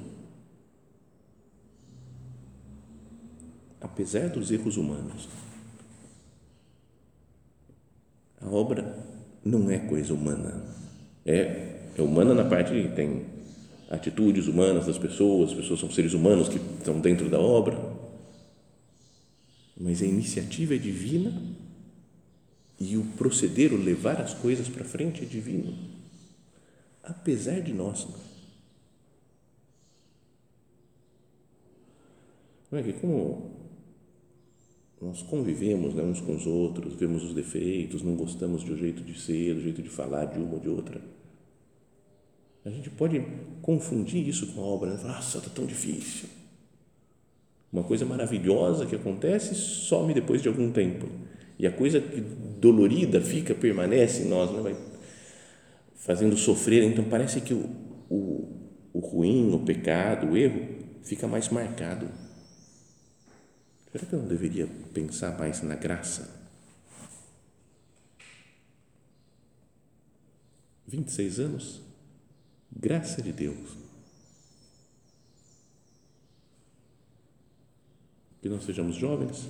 Apesar 3.80 4.28
dos 4.28 4.50
erros 4.50 4.76
humanos. 4.76 5.28
A 8.40 8.46
obra 8.48 9.06
não 9.42 9.70
é 9.70 9.78
coisa 9.78 10.12
humana. 10.12 10.62
É, 11.24 11.90
é 11.96 12.02
humana 12.02 12.34
na 12.34 12.44
parte 12.44 12.70
que 12.72 12.94
tem 12.94 13.24
atitudes 13.90 14.46
humanas 14.46 14.86
das 14.86 14.98
pessoas, 14.98 15.50
as 15.50 15.56
pessoas 15.56 15.80
são 15.80 15.90
seres 15.90 16.12
humanos 16.12 16.48
que 16.48 16.56
estão 16.56 17.00
dentro 17.00 17.30
da 17.30 17.40
obra. 17.40 17.76
Mas 19.80 20.02
a 20.02 20.06
iniciativa 20.06 20.74
é 20.74 20.78
divina 20.78 21.32
e 22.78 22.98
o 22.98 23.04
proceder, 23.16 23.72
o 23.72 23.76
levar 23.76 24.20
as 24.20 24.34
coisas 24.34 24.68
para 24.68 24.84
frente 24.84 25.22
é 25.22 25.26
divino. 25.26 25.87
Apesar 27.08 27.60
de 27.60 27.72
nós. 27.72 28.06
Não 32.70 32.78
é 32.78 32.82
que 32.82 32.92
como 32.92 33.50
nós 35.00 35.22
convivemos 35.22 35.94
né, 35.94 36.02
uns 36.02 36.20
com 36.20 36.34
os 36.34 36.46
outros, 36.46 36.94
vemos 36.94 37.24
os 37.24 37.32
defeitos, 37.32 38.02
não 38.02 38.14
gostamos 38.14 38.62
do 38.62 38.76
jeito 38.76 39.02
de 39.02 39.18
ser, 39.18 39.54
do 39.54 39.62
jeito 39.62 39.80
de 39.80 39.88
falar 39.88 40.26
de 40.26 40.38
uma 40.38 40.54
ou 40.54 40.60
de 40.60 40.68
outra. 40.68 41.00
A 42.64 42.70
gente 42.70 42.90
pode 42.90 43.24
confundir 43.62 44.28
isso 44.28 44.48
com 44.48 44.60
a 44.60 44.64
obra, 44.64 44.90
né? 44.90 45.02
nossa, 45.02 45.38
está 45.38 45.48
tão 45.48 45.64
difícil. 45.64 46.28
Uma 47.72 47.84
coisa 47.84 48.04
maravilhosa 48.04 48.84
que 48.84 48.96
acontece 48.96 49.54
some 49.54 50.12
depois 50.12 50.42
de 50.42 50.48
algum 50.48 50.70
tempo. 50.70 51.06
E 51.58 51.66
a 51.66 51.72
coisa 51.72 52.00
que 52.00 52.20
dolorida 52.20 53.20
fica, 53.20 53.54
permanece 53.54 54.24
em 54.24 54.28
nós, 54.28 54.50
né? 54.50 54.60
vai 54.60 54.76
fazendo 56.08 56.38
sofrer. 56.38 56.84
Então 56.84 57.04
parece 57.04 57.42
que 57.42 57.52
o, 57.52 57.66
o, 58.08 58.70
o 58.94 58.98
ruim, 58.98 59.54
o 59.54 59.62
pecado, 59.62 60.28
o 60.28 60.36
erro, 60.38 60.66
fica 61.02 61.28
mais 61.28 61.50
marcado. 61.50 62.08
Será 63.92 64.06
que 64.06 64.14
eu 64.14 64.20
não 64.20 64.26
deveria 64.26 64.66
pensar 64.94 65.38
mais 65.38 65.60
na 65.60 65.74
graça? 65.74 66.34
26 70.86 71.40
anos, 71.40 71.82
graça 72.74 73.20
de 73.20 73.30
Deus. 73.30 73.76
Que 78.40 78.48
nós 78.48 78.64
sejamos 78.64 78.96
jovens 78.96 79.46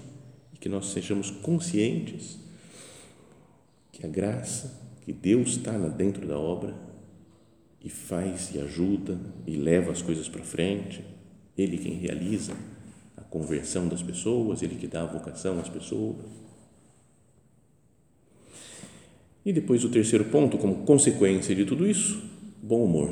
e 0.53 0.57
que 0.57 0.69
nós 0.69 0.87
sejamos 0.87 1.31
conscientes 1.31 2.37
que 3.93 4.05
a 4.05 4.09
graça, 4.09 4.88
que 5.09 5.12
Deus 5.15 5.53
está 5.53 5.73
dentro 5.73 6.27
da 6.27 6.38
obra 6.38 6.75
e 7.83 7.88
faz 7.88 8.55
e 8.55 8.61
ajuda 8.61 9.19
e 9.47 9.57
leva 9.57 9.91
as 9.91 10.03
coisas 10.03 10.29
para 10.29 10.45
frente, 10.45 11.03
Ele 11.57 11.79
quem 11.79 11.95
realiza 11.95 12.53
a 13.17 13.23
conversão 13.23 13.88
das 13.88 14.03
pessoas, 14.03 14.61
Ele 14.61 14.75
que 14.75 14.87
dá 14.87 15.05
a 15.05 15.07
vocação 15.07 15.59
às 15.59 15.69
pessoas. 15.71 16.27
E 19.47 19.50
depois 19.50 19.83
o 19.83 19.88
terceiro 19.88 20.27
ponto, 20.27 20.59
como 20.59 20.85
consequência 20.85 21.55
de 21.55 21.65
tudo 21.65 21.87
isso, 21.87 22.23
bom 22.62 22.85
humor. 22.85 23.11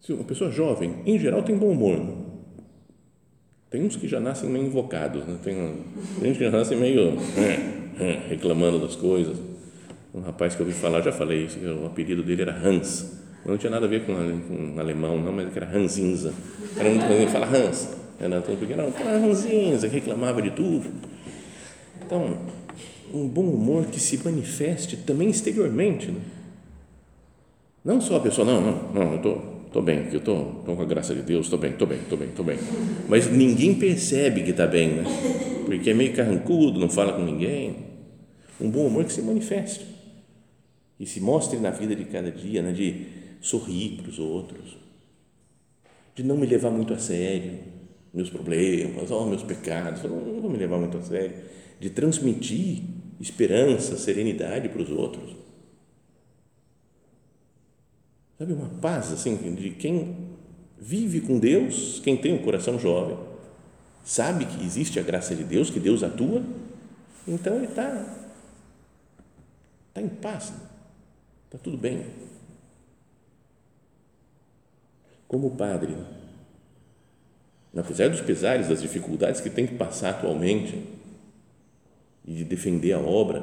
Se 0.00 0.12
uma 0.12 0.22
pessoa 0.22 0.48
jovem, 0.48 1.02
em 1.04 1.18
geral, 1.18 1.42
tem 1.42 1.58
bom 1.58 1.72
humor. 1.72 1.98
Né? 1.98 2.14
Tem 3.68 3.82
uns 3.82 3.96
que 3.96 4.06
já 4.06 4.20
nascem 4.20 4.48
meio 4.48 4.66
invocados, 4.66 5.26
né? 5.26 5.40
tem, 5.42 5.56
tem 6.20 6.30
uns 6.30 6.38
que 6.38 6.44
já 6.44 6.52
nascem 6.52 6.78
meio 6.78 7.18
é, 7.36 7.77
é, 8.00 8.28
reclamando 8.28 8.78
das 8.78 8.96
coisas. 8.96 9.36
Um 10.14 10.20
rapaz 10.20 10.54
que 10.54 10.62
eu 10.62 10.66
ouvi 10.66 10.78
falar, 10.78 11.02
já 11.02 11.12
falei 11.12 11.44
isso, 11.44 11.58
o 11.58 11.86
apelido 11.86 12.22
dele 12.22 12.42
era 12.42 12.56
Hans. 12.56 13.18
Não 13.44 13.56
tinha 13.56 13.70
nada 13.70 13.86
a 13.86 13.88
ver 13.88 14.04
com, 14.04 14.14
com 14.14 14.80
alemão, 14.80 15.20
não, 15.20 15.32
mas 15.32 15.56
era 15.56 15.66
Hansinza. 15.66 16.32
Era 16.76 16.88
muito 16.90 17.04
ele 17.04 17.26
fala 17.28 17.46
Hans. 17.46 17.96
Era, 18.20 18.40
porque 18.40 18.72
era, 18.72 18.82
era 18.82 19.16
Hansinza, 19.16 19.86
reclamava 19.86 20.42
de 20.42 20.50
tudo. 20.50 20.90
Então, 22.04 22.38
um 23.12 23.28
bom 23.28 23.44
humor 23.44 23.86
que 23.86 24.00
se 24.00 24.18
manifeste 24.24 24.96
também 24.96 25.30
exteriormente. 25.30 26.10
Né? 26.10 26.20
Não 27.84 28.00
só 28.00 28.16
a 28.16 28.20
pessoa, 28.20 28.46
não, 28.46 28.60
não, 28.60 28.92
não, 28.92 29.12
eu 29.12 29.16
estou 29.16 29.58
estou 29.68 29.82
bem, 29.82 30.04
que 30.04 30.16
eu 30.16 30.18
estou 30.18 30.62
com 30.64 30.80
a 30.80 30.84
graça 30.84 31.14
de 31.14 31.22
Deus, 31.22 31.46
estou 31.46 31.58
bem, 31.58 31.72
estou 31.72 31.86
bem, 31.86 31.98
estou 31.98 32.18
bem, 32.18 32.28
estou 32.28 32.44
bem. 32.44 32.58
Mas 33.08 33.30
ninguém 33.30 33.74
percebe 33.74 34.42
que 34.42 34.50
está 34.50 34.66
bem, 34.66 34.88
né? 34.88 35.04
Porque 35.64 35.90
é 35.90 35.94
meio 35.94 36.14
carrancudo, 36.14 36.80
não 36.80 36.88
fala 36.88 37.12
com 37.12 37.22
ninguém. 37.22 37.87
Um 38.60 38.70
bom 38.70 38.86
humor 38.86 39.04
que 39.04 39.12
se 39.12 39.22
manifeste 39.22 39.86
e 40.98 41.06
se 41.06 41.20
mostre 41.20 41.58
na 41.58 41.70
vida 41.70 41.94
de 41.94 42.04
cada 42.04 42.30
dia, 42.30 42.62
né? 42.62 42.72
De 42.72 43.06
sorrir 43.40 43.98
para 43.98 44.10
os 44.10 44.18
outros, 44.18 44.76
de 46.14 46.24
não 46.24 46.36
me 46.36 46.46
levar 46.46 46.70
muito 46.70 46.92
a 46.92 46.98
sério 46.98 47.58
meus 48.12 48.30
problemas, 48.30 49.10
oh, 49.10 49.26
meus 49.26 49.42
pecados, 49.42 50.02
não, 50.02 50.40
vou 50.40 50.50
me 50.50 50.56
levar 50.56 50.78
muito 50.78 50.96
a 50.96 51.02
sério, 51.02 51.36
de 51.78 51.90
transmitir 51.90 52.82
esperança, 53.20 53.96
serenidade 53.96 54.68
para 54.68 54.82
os 54.82 54.90
outros 54.90 55.36
Sabe, 58.38 58.52
uma 58.52 58.68
paz 58.68 59.10
assim 59.10 59.36
de 59.54 59.70
quem 59.70 60.16
vive 60.78 61.20
com 61.20 61.40
Deus, 61.40 62.00
quem 62.04 62.16
tem 62.16 62.32
um 62.32 62.38
coração 62.38 62.78
jovem, 62.78 63.18
sabe 64.04 64.46
que 64.46 64.64
existe 64.64 65.00
a 65.00 65.02
graça 65.02 65.34
de 65.34 65.42
Deus, 65.42 65.70
que 65.70 65.80
Deus 65.80 66.04
atua, 66.04 66.44
então 67.26 67.56
ele 67.56 67.64
está 67.64 68.27
tá 69.94 70.00
em 70.00 70.08
paz, 70.08 70.52
está 71.46 71.58
tudo 71.58 71.76
bem. 71.76 72.06
Como 75.26 75.56
padre, 75.56 75.96
apesar 77.76 78.08
dos 78.08 78.20
pesares, 78.20 78.68
das 78.68 78.80
dificuldades 78.80 79.40
que 79.40 79.50
tem 79.50 79.66
que 79.66 79.74
passar 79.74 80.10
atualmente 80.10 80.86
e 82.24 82.34
de 82.34 82.44
defender 82.44 82.92
a 82.92 83.00
obra, 83.00 83.42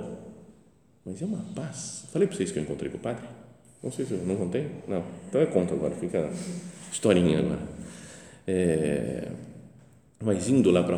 mas 1.05 1.21
é 1.21 1.25
uma 1.25 1.45
paz. 1.53 2.05
Falei 2.11 2.27
para 2.27 2.35
vocês 2.35 2.51
que 2.51 2.57
eu 2.57 2.63
encontrei 2.63 2.89
com 2.89 2.97
o 2.97 3.01
padre 3.01 3.27
não 3.85 3.91
sei 3.91 4.03
se 4.03 4.13
eu 4.13 4.25
não 4.25 4.35
contei. 4.35 4.67
Não. 4.87 5.03
Então 5.29 5.39
eu 5.39 5.47
conto 5.47 5.75
agora, 5.75 5.93
fica 5.93 6.27
historinha 6.91 7.37
agora. 7.37 7.59
É, 8.47 9.31
mas 10.23 10.49
indo 10.49 10.71
lá 10.71 10.81
para 10.83 10.97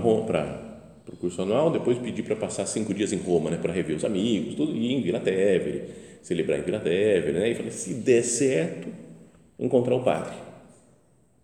para 1.07 1.15
o 1.15 1.17
curso 1.17 1.41
anual, 1.41 1.71
depois 1.71 1.97
pedi 1.97 2.21
para 2.21 2.35
passar 2.35 2.65
cinco 2.65 2.93
dias 2.93 3.13
em 3.13 3.17
Roma, 3.17 3.49
né, 3.49 3.57
para 3.57 3.71
rever 3.71 3.95
os 3.95 4.03
amigos, 4.03 4.55
tudo, 4.55 4.75
e 4.75 4.93
em 4.93 5.01
Vila 5.01 5.21
Tevere, 5.21 5.83
celebrar 6.21 6.59
em 6.59 6.63
Vila 6.63 6.79
Tevere, 6.79 7.31
né, 7.31 7.49
e 7.49 7.55
falei, 7.55 7.71
se 7.71 7.93
der 7.93 8.23
certo, 8.23 8.89
encontrar 9.57 9.95
o 9.95 10.03
padre. 10.03 10.35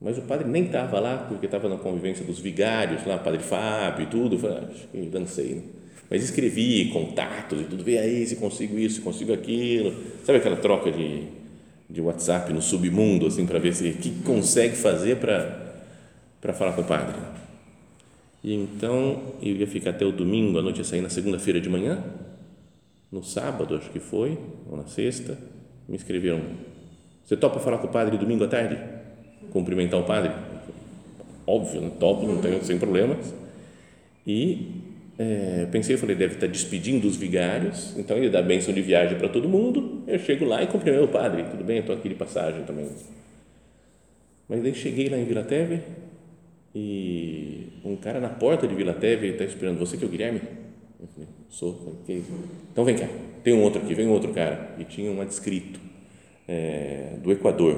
Mas 0.01 0.17
o 0.17 0.23
padre 0.23 0.49
nem 0.49 0.65
estava 0.65 0.99
lá, 0.99 1.17
porque 1.29 1.45
estava 1.45 1.69
na 1.69 1.77
convivência 1.77 2.25
dos 2.25 2.39
vigários, 2.39 3.05
lá, 3.05 3.17
padre 3.17 3.41
Fábio 3.41 4.03
e 4.03 4.07
tudo, 4.07 4.37
falei, 4.37 4.57
ah, 4.57 4.69
acho 4.69 4.87
que 4.89 4.97
dancei, 5.05 5.55
né? 5.55 5.61
Mas 6.09 6.23
escrevi 6.23 6.89
contatos 6.89 7.61
e 7.61 7.63
tudo, 7.63 7.83
vê 7.83 7.97
aí 7.97 8.27
se 8.27 8.35
consigo 8.35 8.77
isso, 8.77 8.95
se 8.95 9.01
consigo 9.01 9.33
aquilo. 9.33 9.95
Sabe 10.25 10.39
aquela 10.39 10.57
troca 10.57 10.91
de, 10.91 11.23
de 11.89 12.01
WhatsApp 12.01 12.51
no 12.51 12.61
submundo, 12.61 13.25
assim, 13.25 13.47
para 13.47 13.57
ver 13.57 13.73
se 13.73 13.87
o 13.89 13.93
que 13.93 14.11
consegue 14.23 14.75
fazer 14.75 15.15
para 15.15 16.53
falar 16.53 16.73
com 16.73 16.81
o 16.81 16.83
padre. 16.83 17.15
E 18.43 18.53
então 18.53 19.35
eu 19.41 19.55
ia 19.55 19.67
ficar 19.67 19.91
até 19.91 20.05
o 20.05 20.11
domingo, 20.11 20.59
a 20.59 20.61
noite 20.61 20.79
ia 20.79 20.83
sair 20.83 21.01
na 21.01 21.09
segunda-feira 21.09 21.61
de 21.61 21.69
manhã, 21.69 22.03
no 23.09 23.23
sábado, 23.23 23.75
acho 23.75 23.89
que 23.89 23.99
foi, 23.99 24.37
ou 24.69 24.75
na 24.75 24.85
sexta, 24.85 25.37
me 25.87 25.95
escreveram: 25.95 26.41
Você 27.23 27.37
topa 27.37 27.59
falar 27.59 27.77
com 27.77 27.87
o 27.87 27.91
padre 27.91 28.17
domingo 28.17 28.43
à 28.43 28.47
tarde? 28.47 28.77
Cumprimentar 29.51 29.99
o 29.99 30.03
padre? 30.03 30.31
Óbvio, 31.47 31.81
não 31.81 31.89
topo, 31.91 32.27
não 32.27 32.41
tenho 32.41 32.63
sem 32.63 32.77
problemas. 32.77 33.33
E 34.25 34.81
é, 35.17 35.67
pensei, 35.71 35.95
falei, 35.95 36.15
deve 36.15 36.35
estar 36.35 36.47
despedindo 36.47 37.07
os 37.07 37.15
vigários, 37.15 37.95
então 37.97 38.17
ele 38.17 38.29
dá 38.29 38.41
bênção 38.41 38.73
de 38.73 38.81
viagem 38.81 39.17
para 39.17 39.29
todo 39.29 39.47
mundo. 39.47 40.03
Eu 40.07 40.19
chego 40.19 40.43
lá 40.43 40.63
e 40.63 40.67
cumprimento 40.67 41.03
o 41.03 41.07
padre, 41.07 41.43
tudo 41.43 41.63
bem, 41.63 41.79
estou 41.79 41.95
aqui 41.95 42.09
de 42.09 42.15
passagem 42.15 42.63
também. 42.63 42.89
Mas 44.49 44.63
daí 44.63 44.73
cheguei 44.73 45.07
lá 45.07 45.17
em 45.17 45.25
Vila 45.25 45.43
Teve 45.43 45.81
e 46.75 47.67
um 47.83 47.95
cara 47.95 48.19
na 48.19 48.29
porta 48.29 48.67
de 48.67 48.73
Vila 48.73 48.93
Teve 48.93 49.29
está 49.29 49.43
esperando, 49.43 49.77
você 49.77 49.97
que 49.97 50.03
é 50.03 50.07
o 50.07 50.09
Guilherme? 50.09 50.41
Eu 50.99 51.07
falei, 51.07 51.29
sou. 51.49 52.01
Então 52.71 52.83
vem 52.83 52.95
cá, 52.95 53.07
tem 53.43 53.53
um 53.53 53.61
outro 53.61 53.81
aqui, 53.81 53.93
vem 53.93 54.07
outro 54.07 54.33
cara. 54.33 54.75
E 54.79 54.83
tinha 54.83 55.11
um 55.11 55.21
adscrito 55.21 55.79
é, 56.47 57.17
do 57.21 57.31
Equador. 57.31 57.77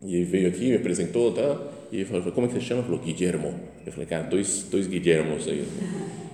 E 0.00 0.16
ele 0.16 0.24
veio 0.24 0.48
aqui, 0.48 0.70
me 0.70 0.76
apresentou, 0.76 1.32
tá? 1.32 1.60
e 1.92 1.96
ele 1.96 2.04
falou, 2.06 2.32
como 2.32 2.46
é 2.46 2.48
que 2.48 2.54
você 2.54 2.60
chama? 2.60 2.80
Ele 2.80 2.88
falou, 2.88 3.04
Guilhermo. 3.04 3.54
Eu 3.84 3.92
falei, 3.92 4.06
cara, 4.06 4.22
dois, 4.22 4.66
dois 4.70 4.86
Guilhermos 4.86 5.46
aí. 5.46 5.68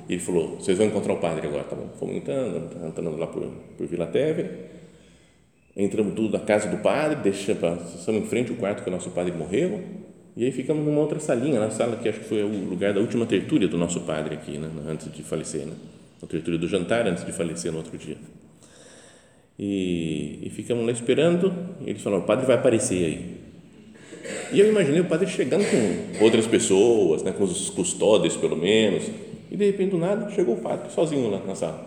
E 0.09 0.13
ele 0.13 0.21
falou, 0.21 0.57
vocês 0.57 0.79
vão 0.79 0.87
encontrar 0.87 1.13
o 1.13 1.19
padre 1.19 1.49
agora, 1.49 1.65
tá 1.65 1.75
bom? 1.75 1.89
Fomos 1.99 2.15
entrando, 2.15 2.87
entrando 2.87 3.17
lá 3.17 3.27
por, 3.27 3.43
por 3.77 3.87
Vila 3.89 4.07
Teve, 4.07 4.49
entramos 5.77 6.15
tudo 6.15 6.39
na 6.39 6.45
casa 6.45 6.69
do 6.69 6.79
padre, 6.79 7.17
deixamos, 7.17 7.61
passamos 7.61 8.23
em 8.23 8.27
frente 8.27 8.53
ao 8.53 8.57
quarto 8.57 8.85
que 8.85 8.89
o 8.89 8.93
nosso 8.93 9.11
padre 9.11 9.33
morreu, 9.33 9.83
e 10.39 10.45
aí 10.45 10.53
ficamos 10.53 10.87
numa 10.87 11.01
outra 11.01 11.19
salinha, 11.19 11.59
na 11.59 11.69
sala 11.69 11.97
que 11.97 12.09
acho 12.09 12.21
que 12.21 12.27
foi 12.27 12.45
o 12.45 12.69
lugar 12.71 12.95
da 12.95 13.01
última 13.01 13.27
tertúlia 13.27 13.67
do 13.67 13.77
nosso 13.77 14.03
padre 14.03 14.37
aqui, 14.37 14.57
né, 14.57 14.71
antes 14.89 15.13
de 15.13 15.21
falecer, 15.25 15.67
né? 15.67 15.73
A 16.23 16.27
tertúlia 16.29 16.57
do 16.57 16.69
jantar 16.69 17.09
antes 17.09 17.27
de 17.27 17.33
falecer 17.33 17.73
no 17.73 17.79
outro 17.79 17.99
dia. 17.99 18.17
E, 19.59 20.39
e 20.45 20.51
ficamos 20.51 20.87
lá 20.87 20.93
esperando, 20.93 21.53
e 21.85 21.91
eles 21.91 22.01
falaram, 22.01 22.23
o 22.23 22.27
padre 22.27 22.47
vai 22.47 22.55
aparecer 22.55 23.05
aí. 23.05 23.37
E 24.53 24.61
eu 24.61 24.69
imaginei 24.69 25.01
o 25.01 25.07
padre 25.07 25.27
chegando 25.27 25.65
com 25.69 26.25
outras 26.25 26.47
pessoas, 26.47 27.25
né, 27.25 27.33
com 27.33 27.43
os 27.43 27.71
custódios 27.71 28.37
pelo 28.37 28.57
menos, 28.57 29.11
e 29.51 29.57
de 29.57 29.67
repente, 29.67 29.91
do 29.91 29.99
nada, 29.99 30.31
chegou 30.31 30.55
o 30.55 30.61
padre, 30.61 30.89
sozinho 30.93 31.29
lá 31.31 31.41
na 31.45 31.57
sala. 31.57 31.85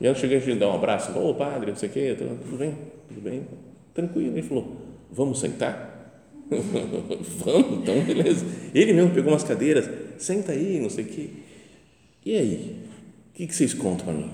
E 0.00 0.06
eu 0.06 0.14
cheguei 0.16 0.38
a 0.38 0.54
dar 0.56 0.70
um 0.70 0.74
abraço, 0.74 1.16
ô 1.16 1.32
padre, 1.34 1.70
não 1.70 1.76
sei 1.76 1.88
o 1.88 1.92
quê, 1.92 2.16
tudo 2.18 2.58
bem, 2.58 2.74
tudo 3.06 3.20
bem, 3.20 3.46
tranquilo. 3.94 4.32
Ele 4.32 4.42
falou, 4.42 4.76
vamos 5.12 5.38
sentar? 5.38 5.87
vamos, 7.44 7.82
então, 7.82 8.00
beleza. 8.04 8.46
Ele 8.74 8.92
mesmo 8.92 9.14
pegou 9.14 9.32
umas 9.32 9.44
cadeiras, 9.44 9.88
senta 10.18 10.52
aí, 10.52 10.80
não 10.80 10.90
sei 10.90 11.04
o 11.04 11.08
quê. 11.08 11.28
E 12.24 12.36
aí, 12.36 12.76
o 13.30 13.34
que, 13.34 13.54
vocês 13.54 13.74
contam 13.74 14.06
para 14.06 14.14
mim? 14.14 14.30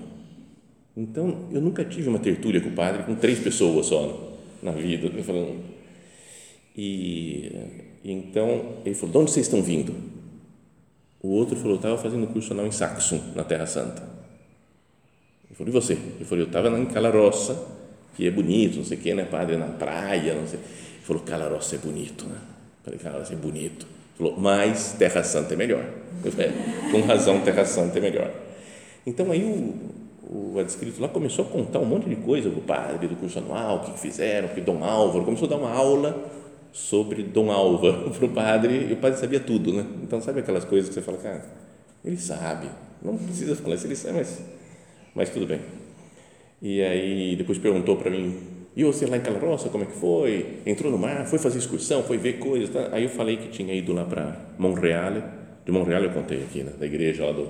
Então, 0.97 1.49
eu 1.53 1.61
nunca 1.61 1.85
tive 1.85 2.09
uma 2.09 2.19
tertúlia 2.19 2.61
com 2.61 2.69
o 2.69 2.73
padre, 2.73 3.03
com 3.03 3.15
três 3.15 3.39
pessoas 3.39 3.87
só 3.87 4.39
na 4.63 4.71
vida. 4.71 5.11
Eu 5.15 5.25
falei, 5.25 5.59
e, 6.77 7.53
então, 8.05 8.77
ele 8.85 8.95
falou, 8.95 9.13
de 9.13 9.19
onde 9.19 9.31
vocês 9.31 9.47
estão 9.47 9.63
vindo? 9.63 9.95
O 11.23 11.29
outro 11.31 11.57
falou, 11.57 11.77
estava 11.77 11.99
fazendo 11.99 12.27
curso 12.27 12.53
anal 12.53 12.67
em 12.67 12.71
Saxon, 12.71 13.21
na 13.35 13.45
Terra 13.45 13.67
Santa. 13.67 14.03
Ele 15.47 15.55
falou, 15.55 15.69
e 15.69 15.73
você? 15.73 15.93
Ele 15.95 16.25
falou, 16.25 16.45
eu 16.45 16.47
estava 16.47 16.69
em 16.79 16.87
Calarossa, 16.87 17.67
que 18.17 18.27
é 18.27 18.31
bonito, 18.31 18.77
não 18.77 18.85
sei 18.85 18.99
o 18.99 19.01
que, 19.01 19.15
né, 19.15 19.25
padre, 19.25 19.57
na 19.57 19.67
praia, 19.67 20.35
não 20.35 20.47
sei. 20.47 20.61
Falou, 21.05 21.23
Calarossa 21.23 21.75
é 21.75 21.79
bonito, 21.79 22.25
né? 22.25 22.37
Eu 22.37 22.85
falei, 22.85 22.99
Calarossa 22.99 23.35
é 23.35 23.37
bonito. 23.37 23.87
Falou, 24.17 24.41
mas 24.41 24.95
Terra 24.99 25.23
Santa 25.23 25.53
é 25.53 25.57
melhor. 25.57 25.85
É, 26.39 26.91
com 26.91 27.03
razão, 27.03 27.41
Terra 27.43 27.67
Santa 27.67 27.99
é 27.99 28.01
melhor. 28.01 28.33
Então 29.07 29.31
aí 29.31 29.45
o, 29.45 30.55
o 30.55 30.59
adscrito 30.59 31.03
lá 31.03 31.09
começou 31.09 31.45
a 31.45 31.49
contar 31.49 31.79
um 31.81 31.85
monte 31.85 32.09
de 32.09 32.17
coisa 32.17 32.49
do 32.49 32.63
padre, 32.63 33.07
do 33.07 33.17
curso 33.17 33.39
anual, 33.39 33.77
o 33.77 33.81
que 33.81 34.01
fizeram, 34.01 34.49
que 34.49 34.63
Dom 34.63 34.83
Álvaro 34.83 35.27
começou 35.27 35.47
a 35.47 35.51
dar 35.51 35.57
uma 35.59 35.71
aula 35.71 36.25
sobre 36.73 37.23
Dom 37.23 37.53
Álvaro 37.53 38.09
para 38.17 38.25
o 38.25 38.31
padre, 38.31 38.87
e 38.89 38.93
o 38.95 38.97
padre 38.97 39.21
sabia 39.21 39.41
tudo, 39.41 39.75
né? 39.75 39.87
Então, 40.03 40.23
sabe 40.23 40.41
aquelas 40.41 40.65
coisas 40.65 40.89
que 40.89 40.95
você 40.95 41.03
fala, 41.03 41.19
cara, 41.19 41.45
ele 42.03 42.17
sabe, 42.17 42.69
não 43.03 43.19
precisa 43.19 43.55
falar 43.57 43.77
se 43.77 43.87
ele 43.87 43.95
sabe, 43.95 44.15
mas, 44.15 44.43
mas 45.15 45.29
tudo 45.29 45.47
bem. 45.47 45.61
E 46.63 46.83
aí, 46.83 47.37
depois 47.37 47.59
perguntou 47.59 47.97
para 47.97 48.11
mim, 48.11 48.54
e 48.77 48.83
você 48.83 49.07
lá 49.07 49.17
em 49.17 49.21
Calarossa, 49.21 49.69
como 49.69 49.85
é 49.85 49.87
que 49.87 49.97
foi? 49.97 50.59
Entrou 50.67 50.91
no 50.91 50.99
mar, 50.99 51.27
foi 51.27 51.39
fazer 51.39 51.59
excursão, 51.59 52.03
foi 52.03 52.19
ver 52.19 52.39
coisas, 52.39 52.71
tá? 52.71 52.89
Aí 52.91 53.05
eu 53.05 53.09
falei 53.09 53.37
que 53.37 53.49
tinha 53.49 53.73
ido 53.73 53.93
lá 53.93 54.05
para 54.05 54.37
Monreale, 54.59 55.23
de 55.65 55.71
Monreale 55.71 56.07
eu 56.07 56.13
contei 56.13 56.43
aqui, 56.43 56.63
né? 56.63 56.73
da 56.79 56.85
igreja 56.85 57.25
lá 57.25 57.33
do, 57.33 57.49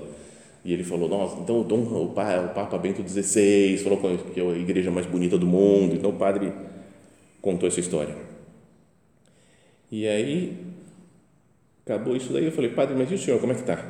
e 0.64 0.72
ele 0.72 0.82
falou, 0.82 1.08
nossa, 1.08 1.40
então 1.40 1.60
o, 1.60 1.64
Dom, 1.64 1.82
o, 1.82 2.12
Papa, 2.14 2.78
Bento 2.78 3.06
XVI 3.06 3.78
falou 3.78 3.98
que 4.32 4.40
é 4.40 4.42
a 4.42 4.56
igreja 4.56 4.90
mais 4.90 5.06
bonita 5.06 5.36
do 5.36 5.46
mundo, 5.46 5.94
então 5.94 6.10
o 6.10 6.14
padre 6.14 6.52
contou 7.42 7.68
essa 7.68 7.80
história. 7.80 8.14
E 9.90 10.08
aí, 10.08 10.56
acabou 11.84 12.16
isso 12.16 12.32
daí, 12.32 12.46
eu 12.46 12.52
falei, 12.52 12.70
padre, 12.70 12.94
mas 12.96 13.10
e 13.10 13.14
o 13.14 13.18
senhor, 13.18 13.38
como 13.40 13.52
é 13.52 13.54
que 13.54 13.60
está? 13.60 13.82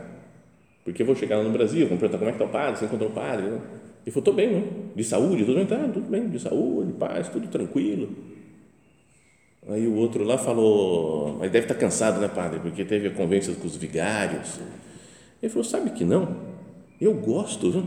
Porque 0.85 1.03
eu 1.03 1.07
vou 1.07 1.15
chegar 1.15 1.39
lá 1.39 1.45
no 1.45 1.51
Brasil, 1.51 1.87
vou 1.87 1.97
perguntar 1.97 2.19
como 2.19 2.29
é 2.29 2.33
que 2.33 2.43
está 2.43 2.49
o 2.49 2.53
padre, 2.53 2.79
você 2.79 2.85
encontrou 2.87 3.11
o 3.11 3.13
padre? 3.13 3.47
Né? 3.47 3.61
Ele 4.05 4.13
falou, 4.13 4.21
estou 4.21 4.35
bem, 4.35 4.51
né? 4.51 4.65
de 4.95 5.03
saúde, 5.03 5.45
tudo 5.45 5.57
bem, 5.57 5.67
tá, 5.67 5.89
tudo 5.89 6.11
bem, 6.11 6.29
de 6.29 6.39
saúde, 6.39 6.93
paz, 6.93 7.29
tudo 7.29 7.49
tranquilo. 7.49 8.11
Aí 9.67 9.87
o 9.87 9.95
outro 9.95 10.25
lá 10.25 10.37
falou, 10.37 11.39
mas 11.39 11.51
deve 11.51 11.65
estar 11.65 11.75
tá 11.75 11.81
cansado, 11.81 12.21
né, 12.21 12.29
padre, 12.29 12.61
porque 12.61 12.85
teve 12.85 13.09
a 13.09 13.11
convivência 13.11 13.55
com 13.55 13.67
os 13.67 13.77
vigários. 13.77 14.61
Ele 15.43 15.51
falou, 15.51 15.65
sabe 15.65 15.91
que 15.91 16.05
não? 16.05 16.37
Eu 17.01 17.15
gosto, 17.15 17.71
viu? 17.71 17.87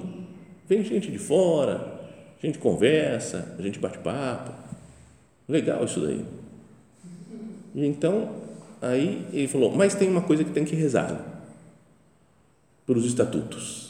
Vem 0.67 0.83
gente 0.83 1.11
de 1.11 1.19
fora, 1.19 2.01
a 2.41 2.45
gente 2.45 2.57
conversa, 2.57 3.55
a 3.57 3.61
gente 3.61 3.77
bate 3.77 3.99
papo. 3.99 4.51
Legal 5.47 5.85
isso 5.85 5.99
daí. 5.99 6.25
E 7.75 7.85
então, 7.85 8.31
aí 8.81 9.25
ele 9.31 9.47
falou, 9.47 9.71
mas 9.71 9.93
tem 9.93 10.09
uma 10.09 10.21
coisa 10.21 10.43
que 10.43 10.51
tem 10.51 10.65
que 10.65 10.75
rezar 10.75 11.43
pelos 12.87 13.05
estatutos. 13.05 13.86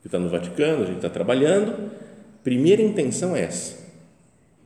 Que 0.00 0.08
está 0.08 0.18
no 0.18 0.28
Vaticano, 0.28 0.82
a 0.82 0.86
gente 0.86 0.96
está 0.96 1.10
trabalhando. 1.10 1.90
Primeira 2.44 2.82
intenção 2.82 3.34
é 3.34 3.42
essa. 3.42 3.76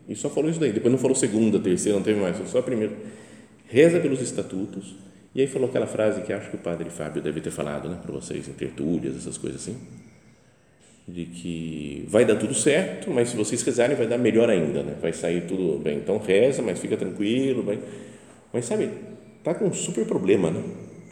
E 0.09 0.15
só 0.15 0.29
falou 0.29 0.51
isso 0.51 0.61
daí. 0.61 0.73
Depois 0.73 0.93
não 0.93 0.99
falou 0.99 1.17
segunda, 1.17 1.59
terceira, 1.59 1.97
não 1.97 2.05
teve 2.05 2.21
mais. 2.21 2.37
Só 2.49 2.59
a 2.59 2.63
primeira. 2.63 2.93
Reza 3.67 4.01
pelos 4.01 4.21
estatutos. 4.21 4.95
E 5.35 5.41
aí 5.41 5.47
falou 5.47 5.69
aquela 5.69 5.87
frase 5.87 6.21
que 6.23 6.33
acho 6.33 6.51
que 6.51 6.57
o 6.57 6.59
padre 6.59 6.91
Fábio 6.91 7.23
deve 7.23 7.41
ter 7.41 7.51
falado 7.51 7.89
né, 7.89 7.99
para 8.03 8.13
vocês, 8.13 8.47
em 8.47 8.53
tertúlias, 8.53 9.17
essas 9.17 9.39
coisas 9.39 9.63
assim 9.63 9.77
de 11.07 11.25
que 11.25 12.05
vai 12.09 12.25
dar 12.25 12.37
tudo 12.37 12.55
certo, 12.55 13.11
mas 13.11 13.31
se 13.31 13.37
vocês 13.37 13.61
rezarem 13.63 13.97
vai 13.97 14.07
dar 14.07 14.19
melhor 14.19 14.49
ainda, 14.49 14.83
né? 14.83 14.95
vai 15.01 15.13
sair 15.13 15.43
tudo 15.47 15.79
bem. 15.79 15.99
Então 15.99 16.19
reza, 16.19 16.63
mas 16.63 16.79
fica 16.79 16.97
tranquilo. 16.97 17.63
Vai. 17.63 17.79
Mas 18.53 18.67
sabe, 18.67 18.91
tá 19.43 19.55
com 19.55 19.67
um 19.67 19.73
super 19.73 20.07
problema, 20.07 20.51
né? 20.51 20.63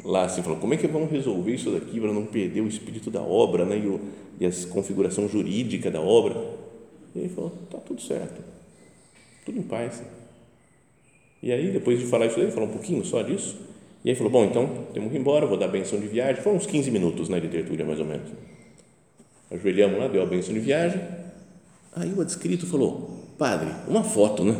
Lá 0.05 0.25
assim, 0.25 0.43
falou, 0.43 0.59
como 0.59 0.75
é 0.75 0.77
que 0.77 0.87
vamos 0.87 1.11
resolver 1.11 1.55
isso 1.55 1.71
daqui 1.71 2.01
para 2.01 2.13
não 2.13 2.25
perder 2.27 2.61
o 2.61 2.69
espírito 2.69 3.11
da 3.11 3.21
obra, 3.21 3.65
né? 3.65 3.79
E, 3.79 3.87
o, 3.87 4.01
e 4.39 4.47
a 4.47 4.51
configuração 4.71 5.29
jurídica 5.29 5.91
da 5.91 6.01
obra. 6.01 6.37
E 7.15 7.19
ele 7.19 7.29
falou, 7.29 7.53
tá 7.71 7.79
tudo 7.79 8.01
certo, 8.01 8.43
tudo 9.45 9.59
em 9.59 9.63
paz. 9.63 10.03
E 11.43 11.53
aí, 11.53 11.71
depois 11.71 11.99
de 11.99 12.07
falar 12.07 12.27
isso 12.27 12.39
ele 12.39 12.51
falou 12.51 12.69
um 12.69 12.73
pouquinho 12.73 13.05
só 13.05 13.23
disso. 13.23 13.57
E 14.05 14.11
aí 14.11 14.17
falou, 14.17 14.33
bom, 14.33 14.45
então 14.45 14.87
temos 14.95 15.11
que 15.11 15.17
ir 15.17 15.21
embora, 15.21 15.47
vou 15.47 15.59
dar 15.59 15.67
a 15.67 15.69
benção 15.69 16.01
de 16.01 16.07
viagem. 16.07 16.43
Foram 16.43 16.57
uns 16.57 16.67
15 16.67 16.91
minutos 16.91 17.29
na 17.29 17.37
né, 17.37 17.43
literatura, 17.43 17.85
mais 17.85 17.99
ou 17.99 18.07
menos 18.07 18.31
ajoelhamos 19.51 19.99
lá, 19.99 20.07
deu 20.07 20.23
a 20.23 20.27
benção 20.27 20.55
de 20.55 20.61
viagem. 20.61 21.01
Aí 21.95 22.13
o 22.13 22.21
adscrito 22.21 22.67
falou, 22.67 23.35
padre, 23.37 23.69
uma 23.89 24.05
foto, 24.05 24.45
né? 24.45 24.55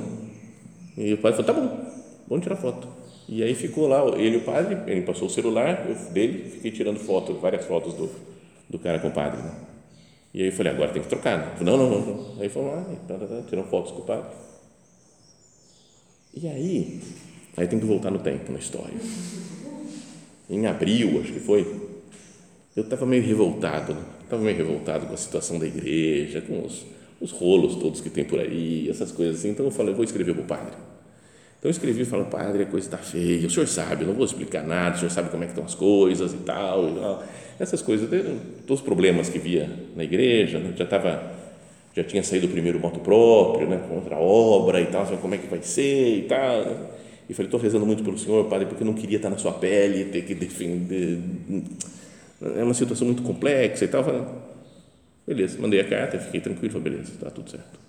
E 0.97 1.15
o 1.15 1.19
padre 1.19 1.43
falou, 1.43 1.55
tá 1.55 1.61
bom, 1.61 1.91
vamos 2.29 2.43
tirar 2.43 2.57
foto. 2.57 2.89
E 3.33 3.45
aí 3.45 3.55
ficou 3.55 3.87
lá, 3.87 4.05
ele 4.19 4.39
o 4.39 4.41
padre, 4.41 4.77
ele 4.91 5.03
passou 5.03 5.29
o 5.29 5.31
celular 5.31 5.87
eu, 5.89 5.95
dele, 6.13 6.51
fiquei 6.51 6.73
tirando 6.73 6.99
fotos, 6.99 7.41
várias 7.41 7.65
fotos 7.65 7.95
do, 7.95 8.11
do 8.69 8.77
cara 8.77 8.99
com 8.99 9.07
o 9.07 9.13
padre. 9.13 9.41
Né? 9.41 9.55
E 10.35 10.41
aí 10.43 10.49
eu 10.49 10.53
falei, 10.53 10.73
agora 10.73 10.91
tem 10.91 11.01
que 11.01 11.09
trocar. 11.09 11.39
Né? 11.39 11.53
Falei, 11.57 11.73
não, 11.73 11.79
não, 11.79 12.01
não, 12.01 12.07
não. 12.07 12.43
Aí 12.43 12.49
falou, 12.49 12.75
ah, 12.75 12.85
tá, 13.07 13.15
tá, 13.15 13.27
tá, 13.27 13.43
tirando 13.49 13.67
fotos 13.67 13.93
com 13.93 14.01
o 14.01 14.05
padre. 14.05 14.33
E 16.35 16.49
aí, 16.49 17.01
aí 17.57 17.69
tem 17.69 17.79
que 17.79 17.87
voltar 17.87 18.11
no 18.11 18.19
tempo, 18.19 18.51
na 18.51 18.59
história. 18.59 18.99
Em 20.49 20.67
abril, 20.67 21.21
acho 21.21 21.33
que 21.33 21.39
foi, 21.39 21.61
eu 22.75 22.83
estava 22.83 23.07
meio 23.07 23.23
revoltado, 23.23 23.95
né? 23.95 24.03
estava 24.25 24.43
meio 24.43 24.57
revoltado 24.57 25.07
com 25.07 25.15
a 25.15 25.17
situação 25.17 25.57
da 25.57 25.69
igreja, 25.69 26.41
com 26.41 26.67
os, 26.67 26.85
os 27.21 27.31
rolos 27.31 27.77
todos 27.77 28.01
que 28.01 28.11
tem 28.11 28.25
por 28.25 28.41
aí, 28.41 28.91
essas 28.91 29.13
coisas 29.13 29.39
assim. 29.39 29.51
Então 29.51 29.67
eu 29.67 29.71
falei, 29.71 29.95
vou 29.95 30.03
escrever 30.03 30.35
para 30.35 30.43
o 30.43 30.47
padre. 30.47 30.91
Então 31.61 31.69
eu 31.69 31.71
escrevi 31.71 32.03
e 32.03 32.05
falei, 32.07 32.25
padre, 32.25 32.63
a 32.63 32.67
coisa 32.67 32.87
está 32.87 32.97
feia, 32.97 33.47
o 33.47 33.51
senhor 33.51 33.69
sabe, 33.69 34.05
não 34.07 34.15
vou 34.15 34.25
explicar 34.25 34.63
nada, 34.63 34.97
o 34.97 34.99
senhor 34.99 35.11
sabe 35.11 35.29
como 35.29 35.45
é 35.45 35.47
que 35.47 35.53
estão 35.53 35.65
as 35.65 35.75
coisas 35.75 36.33
e 36.33 36.39
tal, 36.39 36.89
e 36.89 36.95
tal. 36.95 37.25
essas 37.59 37.83
coisas, 37.83 38.09
todos 38.67 38.81
os 38.81 38.85
problemas 38.85 39.29
que 39.29 39.39
via 39.39 39.69
na 39.95 40.03
igreja, 40.03 40.59
né? 40.59 40.73
já 40.75 40.85
estava, 40.85 41.23
já 41.95 42.03
tinha 42.03 42.23
saído 42.23 42.47
o 42.47 42.51
primeiro 42.51 42.81
moto 42.81 42.99
próprio, 43.01 43.69
né, 43.69 43.79
com 43.87 43.97
outra 43.97 44.17
obra 44.17 44.81
e 44.81 44.87
tal, 44.87 45.07
como 45.19 45.35
é 45.35 45.39
que 45.39 45.47
vai 45.49 45.61
ser 45.63 46.21
e 46.21 46.23
tal. 46.23 46.63
E 47.29 47.35
falei, 47.35 47.47
estou 47.47 47.61
rezando 47.61 47.85
muito 47.85 48.03
pelo 48.03 48.19
senhor, 48.19 48.47
padre, 48.47 48.67
porque 48.67 48.83
eu 48.83 48.87
não 48.87 48.95
queria 48.95 49.19
estar 49.19 49.29
na 49.29 49.37
sua 49.37 49.53
pele, 49.53 50.07
ter 50.07 50.23
que 50.23 50.35
defender 50.35 51.21
é 52.43 52.65
uma 52.65 52.75
situação 52.75 53.07
muito 53.07 53.23
complexa 53.23 53.85
e 53.85 53.89
tal. 53.89 54.03
Falei, 54.03 54.23
beleza, 55.27 55.59
mandei 55.61 55.81
a 55.81 55.89
carta, 55.89 56.19
fiquei 56.19 56.41
tranquilo, 56.41 56.73
falei, 56.73 56.91
beleza, 56.91 57.13
está 57.13 57.31
tudo 57.31 57.51
certo. 57.51 57.80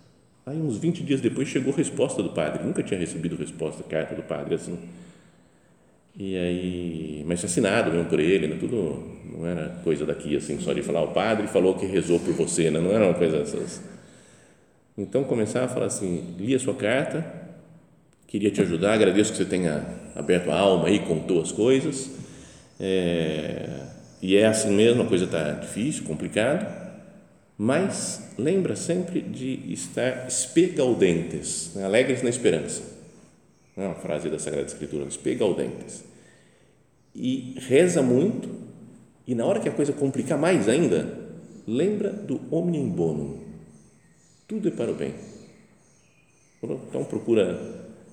Aí, 0.52 0.62
uns 0.62 0.78
20 0.78 1.02
dias 1.04 1.22
depois, 1.22 1.48
chegou 1.48 1.74
a 1.74 1.78
resposta 1.78 2.22
do 2.22 2.32
padre. 2.32 2.62
Nunca 2.62 2.84
tinha 2.84 3.00
recebido 3.00 3.38
resposta, 3.38 3.82
carta 3.84 4.14
do 4.14 4.22
padre 4.22 4.56
assim. 4.56 4.78
E 6.14 6.36
aí, 6.36 7.24
mas 7.26 7.44
assinado 7.44 7.90
mesmo 7.90 8.10
por 8.10 8.20
ele, 8.20 8.48
né? 8.48 8.58
tudo 8.60 9.02
não 9.32 9.48
era 9.48 9.70
coisa 9.82 10.06
daqui 10.06 10.36
assim, 10.36 10.60
só 10.60 10.74
de 10.74 10.84
falar, 10.84 11.04
o 11.04 11.14
padre 11.14 11.48
falou 11.48 11.76
que 11.76 11.86
rezou 11.86 12.20
por 12.20 12.34
você, 12.34 12.70
né? 12.70 12.82
não 12.82 12.92
era 12.92 13.06
uma 13.06 13.14
coisa 13.14 13.38
essas. 13.38 13.82
Então, 14.98 15.24
começar 15.24 15.64
a 15.64 15.68
falar 15.70 15.86
assim: 15.86 16.36
li 16.38 16.54
a 16.54 16.60
sua 16.60 16.76
carta, 16.76 17.26
queria 18.28 18.52
te 18.52 18.62
ajudar, 18.62 18.92
agradeço 18.92 19.32
que 19.32 19.38
você 19.38 19.46
tenha 19.46 19.86
aberto 20.14 20.52
a 20.52 20.60
alma 20.60 20.90
e 20.90 21.00
contou 21.00 21.42
as 21.42 21.54
coisas. 21.54 22.12
É, 22.78 23.70
e 24.22 24.36
é 24.36 24.48
assim 24.48 24.76
mesmo, 24.76 25.04
a 25.04 25.06
coisa 25.06 25.24
está 25.24 25.52
difícil, 25.52 26.04
complicada, 26.04 26.81
mas 27.64 28.20
lembra 28.40 28.76
sempre 28.76 29.22
de 29.22 29.72
estar 29.72 30.28
espegaudentes, 30.28 31.76
né? 31.76 31.86
alegres 31.86 32.24
na 32.24 32.30
esperança. 32.32 32.82
É 33.78 33.86
uma 33.86 33.94
frase 33.94 34.32
da 34.32 34.40
Sagrada 34.40 34.66
Escritura, 34.66 35.06
espegaudentes. 35.06 36.04
E 37.14 37.54
reza 37.60 38.02
muito, 38.02 38.50
e 39.28 39.36
na 39.36 39.46
hora 39.46 39.60
que 39.60 39.70
a 39.70 39.72
coisa 39.72 39.94
complicar 39.94 40.40
mais 40.40 40.68
ainda, 40.68 41.16
lembra 41.68 42.10
do 42.10 42.42
omnium 42.50 42.90
bonum. 42.90 43.40
Tudo 44.48 44.68
é 44.68 44.72
para 44.72 44.90
o 44.90 44.96
bem. 44.96 45.14
Então 46.64 47.04
procura 47.04 47.62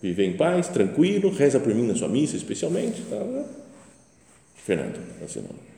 viver 0.02 0.26
em 0.26 0.36
paz, 0.36 0.68
tranquilo, 0.68 1.30
reza 1.30 1.58
por 1.58 1.74
mim 1.74 1.86
na 1.86 1.94
sua 1.94 2.08
missa 2.08 2.36
especialmente. 2.36 3.00
Tá? 3.08 3.46
Fernando, 4.56 5.00
assim 5.24 5.40
não. 5.40 5.77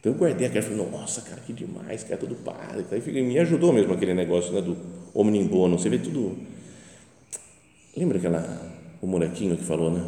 Então 0.00 0.12
eu 0.12 0.18
guardei 0.18 0.46
aquela 0.46 0.66
e 0.66 0.74
nossa, 0.74 1.20
cara, 1.20 1.42
que 1.42 1.52
demais, 1.52 2.02
cara, 2.04 2.16
tudo 2.16 2.34
padre. 2.36 2.86
Aí 2.90 3.22
me 3.22 3.38
ajudou 3.38 3.70
mesmo 3.70 3.92
aquele 3.92 4.14
negócio 4.14 4.50
né, 4.52 4.62
do 4.62 4.74
omnium 5.14 5.46
bonum. 5.46 5.76
Você 5.76 5.90
vê 5.90 5.98
tudo. 5.98 6.38
Lembra 7.94 8.16
aquela, 8.16 8.72
o 9.02 9.06
molequinho 9.06 9.56
que 9.58 9.64
falou, 9.64 9.90
né? 9.90 10.02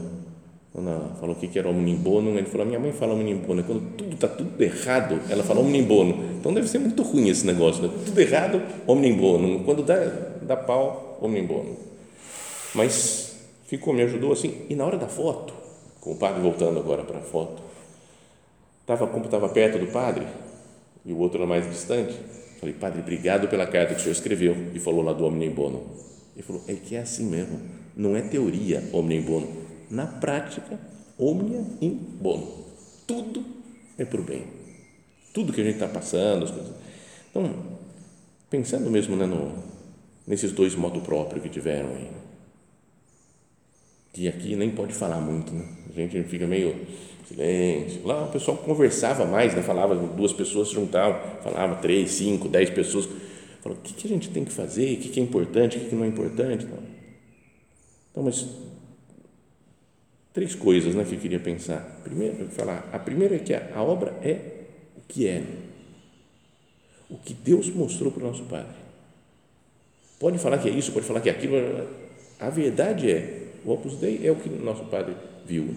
Quando 0.73 1.15
falou 1.21 1.37
o 1.37 1.39
que 1.39 1.59
era 1.59 1.69
bonum, 1.71 2.39
ele 2.39 2.47
falou, 2.47 2.67
minha 2.67 2.81
mãe 2.81 2.91
fala 2.93 3.15
bonum. 3.15 3.63
Quando 3.63 3.95
tudo 3.95 4.15
está 4.15 4.29
tudo 4.29 4.63
errado, 4.63 5.21
ela 5.29 5.43
fala 5.45 5.61
bonum. 5.83 6.37
Então 6.41 6.55
deve 6.55 6.67
ser 6.67 6.79
muito 6.79 7.03
ruim 7.03 7.29
esse 7.29 7.47
negócio, 7.47 7.83
né? 7.83 7.91
Tudo 8.07 8.19
errado, 8.19 8.63
bonum. 8.87 9.63
Quando 9.63 9.83
dá, 9.83 9.97
dá 10.41 10.57
pau, 10.57 11.19
bonum. 11.47 11.77
Mas 12.75 13.37
ficou, 13.67 13.93
me 13.93 14.01
ajudou 14.05 14.33
assim. 14.33 14.63
E 14.71 14.75
na 14.75 14.87
hora 14.87 14.97
da 14.97 15.09
foto, 15.09 15.53
com 16.01 16.13
o 16.13 16.17
padre 16.17 16.41
voltando 16.41 16.79
agora 16.79 17.03
para 17.05 17.19
a 17.19 17.23
foto, 17.23 17.63
Estava, 18.83 19.07
como 19.07 19.25
estava 19.25 19.49
perto 19.49 19.79
do 19.79 19.87
padre, 19.87 20.27
e 21.05 21.12
o 21.12 21.18
outro 21.18 21.38
era 21.38 21.47
mais 21.47 21.68
distante, 21.68 22.14
falei, 22.61 22.75
padre, 22.75 23.01
obrigado 23.01 23.49
pela 23.49 23.66
carta 23.66 23.95
que 23.95 24.01
o 24.01 24.03
senhor 24.03 24.12
escreveu, 24.12 24.55
e 24.75 24.79
falou 24.79 25.03
lá 25.03 25.12
do 25.12 25.25
Omnium 25.25 25.55
Bono. 25.55 25.87
Ele 26.35 26.42
falou, 26.42 26.62
é 26.68 26.75
que 26.75 26.97
é 26.97 27.01
assim 27.01 27.25
mesmo, 27.25 27.61
não 27.97 28.16
é 28.16 28.21
teoria 28.23 28.83
Omnium 28.92 29.23
Bono, 29.23 29.49
na 29.90 30.07
prática, 30.07 30.79
Omnia 31.18 31.64
in 31.81 31.90
Bono. 31.90 32.47
Tudo 33.07 33.45
é 33.99 34.05
por 34.05 34.23
bem. 34.23 34.45
Tudo 35.33 35.53
que 35.53 35.61
a 35.61 35.64
gente 35.64 35.75
está 35.75 35.88
passando, 35.88 36.45
as 36.45 36.51
coisas. 36.51 36.73
Então, 37.31 37.55
pensando 38.51 38.90
mesmo 38.90 39.16
né, 39.16 39.27
no, 39.27 39.53
nesses 40.27 40.53
dois 40.53 40.75
modos 40.75 41.03
próprios 41.03 41.42
que 41.42 41.49
tiveram 41.49 41.90
aí, 41.90 42.11
que 44.12 44.29
aqui 44.29 44.57
nem 44.57 44.71
pode 44.71 44.92
falar 44.92 45.21
muito, 45.21 45.53
né? 45.53 45.66
A 45.90 45.92
gente 45.92 46.23
fica 46.25 46.47
meio 46.47 46.75
silêncio. 47.27 48.07
Lá 48.07 48.25
o 48.25 48.33
pessoal 48.33 48.57
conversava 48.57 49.25
mais, 49.25 49.55
né? 49.55 49.63
falava, 49.63 49.95
duas 49.95 50.33
pessoas 50.33 50.69
se 50.69 50.75
juntavam, 50.75 51.21
falava 51.43 51.77
três, 51.77 52.11
cinco, 52.13 52.49
dez 52.49 52.71
pessoas. 52.71 53.09
Falou, 53.61 53.79
o 53.79 53.81
que, 53.81 53.95
que 53.95 54.07
a 54.07 54.11
gente 54.11 54.29
tem 54.31 54.45
que 54.45 54.53
fazer, 54.53 54.95
o 54.95 54.97
que, 55.01 55.09
que 55.09 55.21
é 55.21 55.23
importante, 55.23 55.77
o 55.77 55.81
que, 55.81 55.89
que 55.91 55.95
não 55.95 56.05
é 56.05 56.09
importante. 56.09 56.65
Então, 56.65 56.79
então, 58.11 58.23
mas 58.23 58.47
três 60.33 60.55
coisas 60.55 60.95
né, 60.95 61.05
que 61.05 61.15
eu 61.15 61.21
queria 61.21 61.41
pensar. 61.41 62.01
Primeiro, 62.03 62.49
falar, 62.49 62.89
a 62.93 62.99
primeira 62.99 63.37
é 63.37 63.39
que 63.39 63.55
a, 63.55 63.71
a 63.75 63.83
obra 63.83 64.19
é 64.23 64.65
o 64.97 65.01
que 65.07 65.27
é, 65.27 65.43
o 67.09 67.17
que 67.17 67.35
Deus 67.35 67.69
mostrou 67.71 68.11
para 68.11 68.25
o 68.25 68.27
nosso 68.27 68.45
Padre. 68.45 68.83
Pode 70.19 70.39
falar 70.39 70.59
que 70.59 70.69
é 70.69 70.73
isso, 70.73 70.93
pode 70.93 71.07
falar 71.07 71.21
que 71.21 71.29
é 71.29 71.33
aquilo. 71.33 71.57
A 72.39 72.51
verdade 72.51 73.11
é, 73.11 73.49
o 73.65 73.73
Opus 73.73 73.97
Dei 73.97 74.21
é 74.27 74.31
o 74.31 74.37
que 74.37 74.49
nosso 74.49 74.85
Padre 74.85 75.17
viu 75.45 75.75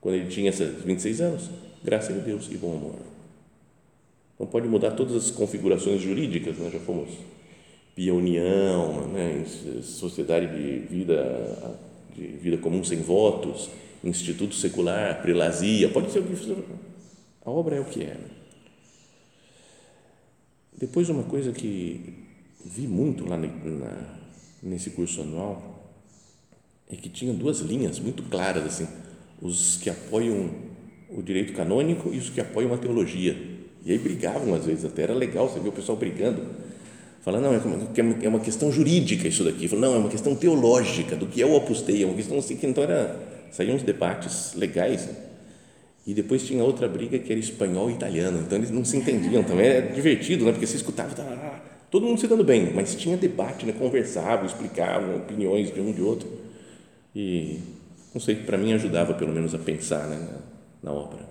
quando 0.00 0.14
ele 0.16 0.28
tinha 0.28 0.50
esses 0.50 0.82
26 0.82 1.20
anos. 1.20 1.50
Graças 1.82 2.16
a 2.16 2.20
Deus 2.20 2.48
e 2.50 2.56
bom 2.56 2.76
amor. 2.76 2.96
Não 4.38 4.46
pode 4.46 4.68
mudar 4.68 4.92
todas 4.92 5.14
as 5.14 5.30
configurações 5.30 6.00
jurídicas, 6.00 6.56
né? 6.56 6.70
já 6.72 6.78
fomos 6.80 7.10
Pia 7.94 8.14
União, 8.14 9.08
né? 9.08 9.44
Sociedade 9.82 10.46
de 10.46 10.78
Vida 10.86 11.78
de 12.14 12.26
vida 12.26 12.58
comum 12.58 12.84
sem 12.84 13.00
votos, 13.00 13.70
instituto 14.02 14.54
secular, 14.54 15.22
prelazia, 15.22 15.88
pode 15.88 16.10
ser 16.10 16.20
o 16.20 16.24
que 16.24 16.36
for. 16.36 16.64
A 17.44 17.50
obra 17.50 17.76
é 17.76 17.80
o 17.80 17.84
que 17.84 18.02
é. 18.02 18.16
Depois, 20.76 21.08
uma 21.08 21.24
coisa 21.24 21.52
que 21.52 22.14
vi 22.64 22.86
muito 22.86 23.26
lá 23.26 23.36
na, 23.36 23.48
nesse 24.62 24.90
curso 24.90 25.22
anual 25.22 25.78
é 26.90 26.96
que 26.96 27.08
tinha 27.08 27.32
duas 27.32 27.60
linhas 27.60 27.98
muito 27.98 28.22
claras, 28.24 28.64
assim, 28.64 28.88
os 29.40 29.76
que 29.76 29.90
apoiam 29.90 30.50
o 31.08 31.22
direito 31.22 31.52
canônico 31.52 32.12
e 32.12 32.18
os 32.18 32.30
que 32.30 32.40
apoiam 32.40 32.72
a 32.72 32.78
teologia. 32.78 33.36
E 33.84 33.92
aí 33.92 33.98
brigavam 33.98 34.54
às 34.54 34.66
vezes, 34.66 34.84
até 34.84 35.02
era 35.02 35.14
legal 35.14 35.48
você 35.48 35.58
ver 35.58 35.68
o 35.68 35.72
pessoal 35.72 35.96
brigando 35.96 36.44
Fala, 37.20 37.38
não, 37.38 37.52
é 37.52 38.28
uma 38.28 38.40
questão 38.40 38.72
jurídica 38.72 39.28
isso 39.28 39.44
daqui. 39.44 39.68
Fala, 39.68 39.82
não, 39.82 39.94
é 39.94 39.98
uma 39.98 40.08
questão 40.08 40.34
teológica, 40.34 41.14
do 41.14 41.26
que 41.26 41.42
é 41.42 41.46
o 41.46 41.54
Opus 41.54 41.82
Dei, 41.82 42.02
é 42.02 42.06
uma 42.06 42.14
questão 42.14 42.38
assim, 42.38 42.56
que 42.56 42.66
então 42.66 42.82
era, 42.82 43.14
saíam 43.50 43.76
uns 43.76 43.82
debates 43.82 44.54
legais. 44.54 45.06
E 46.06 46.14
depois 46.14 46.46
tinha 46.46 46.64
outra 46.64 46.88
briga 46.88 47.18
que 47.18 47.30
era 47.30 47.38
espanhol 47.38 47.90
e 47.90 47.92
italiano, 47.92 48.40
então 48.40 48.56
eles 48.56 48.70
não 48.70 48.84
se 48.86 48.96
entendiam 48.96 49.44
também, 49.44 49.66
era 49.66 49.92
divertido, 49.92 50.46
né? 50.46 50.52
porque 50.52 50.66
você 50.66 50.76
escutava, 50.76 51.14
tava, 51.14 51.60
todo 51.90 52.06
mundo 52.06 52.18
se 52.18 52.26
dando 52.26 52.42
bem, 52.42 52.72
mas 52.74 52.94
tinha 52.94 53.18
debate, 53.18 53.66
né? 53.66 53.74
conversavam, 53.78 54.46
explicavam 54.46 55.16
opiniões 55.16 55.72
de 55.72 55.78
um 55.78 55.92
de 55.92 56.00
outro. 56.00 56.26
E, 57.14 57.58
não 58.12 58.20
sei, 58.20 58.36
para 58.36 58.58
mim 58.58 58.72
ajudava 58.72 59.14
pelo 59.14 59.32
menos 59.32 59.54
a 59.54 59.58
pensar 59.58 60.06
né? 60.08 60.16
na, 60.82 60.90
na 60.90 60.96
obra. 60.96 61.28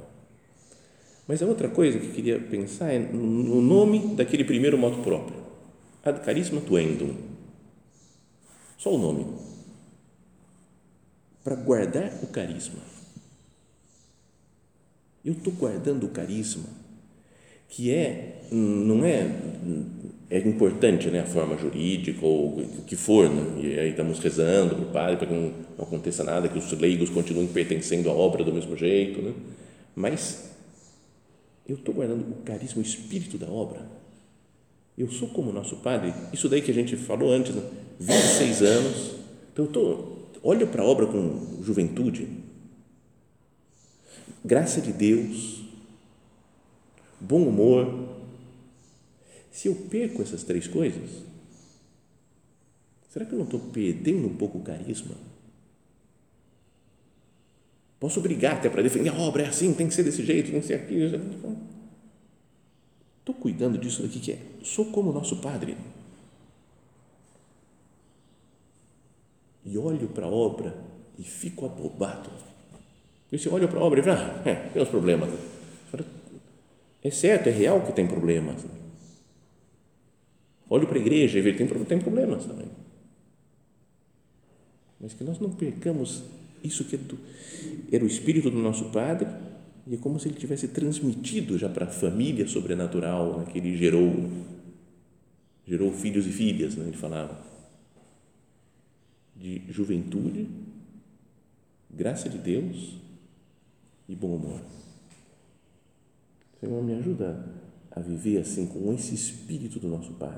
Mas 1.28 1.42
a 1.44 1.46
outra 1.46 1.70
coisa 1.70 2.00
que 2.00 2.10
queria 2.10 2.40
pensar 2.40 2.92
é 2.92 3.00
no 3.00 3.62
nome 3.62 4.16
daquele 4.16 4.44
primeiro 4.44 4.78
moto 4.78 5.04
próprio 5.04 5.40
ad 6.04 6.20
carisma 6.22 6.62
tuendum. 6.62 7.16
Só 8.78 8.94
o 8.94 8.98
nome. 8.98 9.26
Para 11.44 11.56
guardar 11.56 12.12
o 12.24 12.28
carisma. 12.28 12.80
Eu 15.24 15.34
estou 15.34 15.52
guardando 15.54 16.06
o 16.06 16.10
carisma, 16.10 16.64
que 17.68 17.94
é, 17.94 18.42
não 18.52 19.04
é, 19.04 19.28
é 20.30 20.38
importante 20.40 21.10
né, 21.10 21.22
a 21.22 21.26
forma 21.26 21.58
jurídica 21.58 22.26
ou 22.26 22.60
o 22.60 22.84
que 22.86 22.96
for, 22.96 23.30
né? 23.30 23.62
e 23.62 23.80
aí 23.80 23.90
estamos 23.90 24.20
rezando 24.20 24.76
para 24.76 24.86
o 24.86 24.92
padre 24.92 25.18
para 25.18 25.28
que 25.28 25.34
não, 25.34 25.52
não 25.78 25.86
aconteça 25.86 26.24
nada, 26.24 26.48
que 26.48 26.58
os 26.58 26.72
leigos 26.74 27.10
continuem 27.10 27.48
pertencendo 27.48 28.10
à 28.10 28.14
obra 28.14 28.44
do 28.44 28.54
mesmo 28.54 28.78
jeito, 28.78 29.22
né? 29.22 29.34
mas 29.96 30.52
eu 31.68 31.76
estou 31.76 31.94
guardando 31.94 32.22
o 32.22 32.44
carisma, 32.44 32.82
o 32.82 32.86
espírito 32.86 33.38
da 33.38 33.48
obra 33.48 34.00
eu 35.00 35.10
sou 35.10 35.30
como 35.30 35.54
nosso 35.54 35.78
Padre, 35.78 36.14
isso 36.34 36.50
daí 36.50 36.62
que 36.62 36.72
a 36.72 36.74
gente 36.74 36.98
falou 36.98 37.32
antes, 37.32 37.56
né? 37.56 37.64
26 38.02 38.62
anos, 38.64 39.16
então 39.54 39.64
eu 39.64 39.72
tô, 39.72 40.08
olho 40.44 40.68
para 40.68 40.84
a 40.84 40.86
obra 40.86 41.06
com 41.08 41.64
juventude, 41.64 42.28
graça 44.44 44.82
de 44.82 44.92
Deus, 44.92 45.64
bom 47.18 47.44
humor. 47.44 48.09
Se 49.52 49.68
eu 49.68 49.76
perco 49.76 50.22
essas 50.22 50.44
três 50.44 50.68
coisas, 50.68 51.24
será 53.10 53.26
que 53.26 53.34
eu 53.34 53.38
não 53.38 53.46
estou 53.46 53.60
perdendo 53.60 54.28
um 54.28 54.36
pouco 54.36 54.60
o 54.60 54.64
carisma? 54.64 55.16
Posso 58.00 58.22
brigar 58.22 58.56
até 58.56 58.70
para 58.70 58.82
defender 58.82 59.10
a 59.10 59.18
obra, 59.18 59.44
é 59.44 59.48
assim, 59.48 59.74
tem 59.74 59.88
que 59.88 59.94
ser 59.94 60.04
desse 60.04 60.24
jeito, 60.24 60.52
tem 60.52 60.62
que 60.62 60.68
ser 60.68 60.76
aquilo 60.76 61.20
Estou 63.20 63.36
cuidando 63.36 63.78
disso 63.78 64.02
daqui 64.02 64.20
que 64.20 64.32
é, 64.32 64.40
sou 64.64 64.86
como 64.86 65.12
nosso 65.12 65.38
Padre. 65.38 65.78
E 69.66 69.78
olho 69.78 70.08
para 70.08 70.26
a 70.26 70.30
obra 70.30 70.76
e 71.18 71.24
fico 71.24 71.66
abobado. 71.66 72.32
E 73.32 73.38
se 73.38 73.50
olho 73.50 73.68
para 73.68 73.80
a 73.80 73.84
obra 73.84 74.00
e 74.00 74.04
falo, 74.04 74.18
ah, 74.18 74.50
é, 74.50 74.56
tem 74.56 74.82
uns 74.82 74.90
problemas. 74.90 75.30
É 77.04 77.12
certo, 77.12 77.48
é 77.48 77.52
real 77.52 77.82
que 77.86 77.92
tem 77.92 78.08
problemas. 78.08 78.66
Olho 80.70 80.88
para 80.88 80.98
a 80.98 81.02
igreja 81.02 81.40
e 81.40 81.42
vejo 81.42 81.58
tem, 81.58 81.68
tem 81.68 82.00
problemas 82.00 82.46
também. 82.46 82.68
Mas 85.00 85.14
que 85.14 85.24
nós 85.24 85.40
não 85.40 85.50
percamos 85.50 86.24
isso 86.64 86.84
que 86.86 86.96
é 86.96 87.00
era 87.92 88.04
o 88.04 88.08
Espírito 88.08 88.52
do 88.52 88.60
nosso 88.60 88.86
Padre 88.92 89.28
e 89.88 89.96
é 89.96 89.98
como 89.98 90.20
se 90.20 90.28
ele 90.28 90.38
tivesse 90.38 90.68
transmitido 90.68 91.58
já 91.58 91.68
para 91.68 91.86
a 91.86 91.90
família 91.90 92.48
sobrenatural 92.48 93.40
né, 93.40 93.46
que 93.52 93.58
ele 93.58 93.76
gerou, 93.76 94.30
gerou 95.66 95.92
filhos 95.92 96.28
e 96.28 96.32
filhas, 96.32 96.76
né, 96.76 96.86
ele 96.86 96.98
falava, 96.98 97.42
de 99.36 99.64
juventude, 99.70 100.48
graça 101.90 102.30
de 102.30 102.38
Deus 102.38 102.98
e 104.08 104.14
bom 104.14 104.36
humor. 104.36 104.62
Senhor, 106.60 106.84
me 106.84 106.94
ajuda 106.94 107.44
a 107.92 108.00
viver 108.00 108.40
assim, 108.40 108.66
com 108.66 108.94
esse 108.94 109.16
espírito 109.16 109.80
do 109.80 109.88
nosso 109.88 110.14
Pai. 110.14 110.38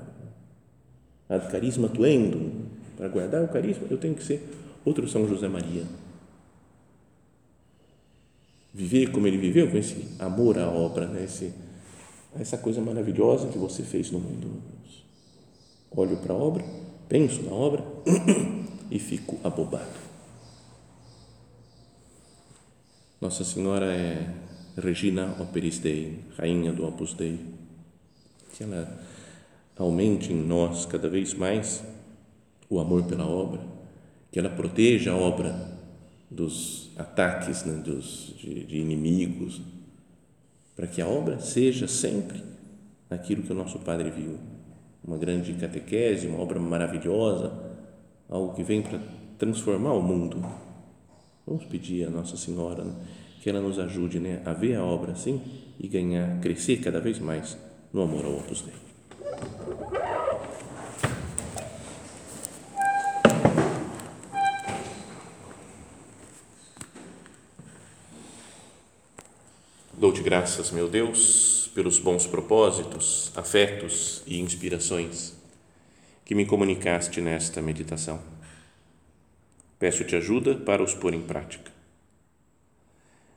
Ad 1.28 1.50
carisma 1.50 1.88
tuendo, 1.88 2.66
para 2.96 3.08
guardar 3.08 3.42
o 3.42 3.48
carisma, 3.48 3.86
eu 3.90 3.98
tenho 3.98 4.14
que 4.14 4.24
ser 4.24 4.42
outro 4.84 5.08
São 5.08 5.26
José 5.28 5.48
Maria 5.48 5.84
viver 8.72 9.10
como 9.10 9.26
ele 9.26 9.36
viveu, 9.36 9.70
com 9.70 9.76
esse 9.76 10.08
amor 10.18 10.58
à 10.58 10.68
obra, 10.68 11.06
né? 11.06 11.24
esse, 11.24 11.52
essa 12.34 12.56
coisa 12.56 12.80
maravilhosa 12.80 13.48
que 13.48 13.58
você 13.58 13.82
fez 13.82 14.10
no 14.10 14.18
mundo. 14.18 14.62
Olho 15.90 16.16
para 16.16 16.32
a 16.32 16.36
obra, 16.36 16.64
penso 17.08 17.42
na 17.42 17.52
obra 17.52 17.84
e 18.90 18.98
fico 18.98 19.38
abobado. 19.44 20.12
Nossa 23.20 23.44
Senhora 23.44 23.86
é 23.94 24.26
Regina 24.76 25.36
Operis 25.38 25.78
Dei, 25.78 26.20
Rainha 26.38 26.72
do 26.72 26.86
Opus 26.86 27.14
Dei. 27.14 27.38
Que 28.54 28.64
ela 28.64 29.00
aumente 29.76 30.32
em 30.32 30.36
nós 30.36 30.86
cada 30.86 31.08
vez 31.08 31.34
mais 31.34 31.82
o 32.68 32.80
amor 32.80 33.04
pela 33.04 33.26
obra, 33.26 33.60
que 34.30 34.38
ela 34.38 34.48
proteja 34.48 35.12
a 35.12 35.16
obra 35.16 35.78
dos 36.30 36.90
ataques 36.96 37.64
né, 37.64 37.82
dos, 37.82 38.34
de, 38.38 38.64
de 38.64 38.78
inimigos, 38.78 39.60
para 40.74 40.86
que 40.86 41.02
a 41.02 41.06
obra 41.06 41.38
seja 41.38 41.86
sempre 41.86 42.42
aquilo 43.10 43.42
que 43.42 43.52
o 43.52 43.54
nosso 43.54 43.78
Padre 43.80 44.10
viu, 44.10 44.38
uma 45.04 45.18
grande 45.18 45.52
catequese, 45.54 46.26
uma 46.26 46.40
obra 46.40 46.58
maravilhosa, 46.58 47.52
algo 48.28 48.54
que 48.54 48.62
vem 48.62 48.80
para 48.80 48.98
transformar 49.38 49.92
o 49.92 50.02
mundo. 50.02 50.42
Vamos 51.46 51.64
pedir 51.66 52.06
a 52.06 52.10
Nossa 52.10 52.36
Senhora 52.36 52.84
né, 52.84 52.94
que 53.42 53.50
ela 53.50 53.60
nos 53.60 53.76
ajude 53.76 54.20
né, 54.20 54.40
a 54.44 54.52
ver 54.52 54.76
a 54.76 54.84
obra 54.84 55.12
assim 55.12 55.42
e 55.78 55.88
ganhar, 55.88 56.38
crescer 56.40 56.76
cada 56.76 57.00
vez 57.00 57.18
mais 57.18 57.58
no 57.92 58.00
amor 58.00 58.24
ao 58.24 58.36
Opus 58.36 58.62
Dei. 58.62 58.72
Dou-te 69.92 70.22
graças, 70.22 70.70
meu 70.70 70.88
Deus, 70.88 71.68
pelos 71.74 71.98
bons 71.98 72.28
propósitos, 72.28 73.32
afetos 73.34 74.22
e 74.24 74.38
inspirações 74.38 75.34
que 76.24 76.36
me 76.36 76.46
comunicaste 76.46 77.20
nesta 77.20 77.60
meditação. 77.60 78.20
Peço-te 79.80 80.14
ajuda 80.14 80.54
para 80.54 80.80
os 80.80 80.94
pôr 80.94 81.12
em 81.12 81.22
prática. 81.22 81.71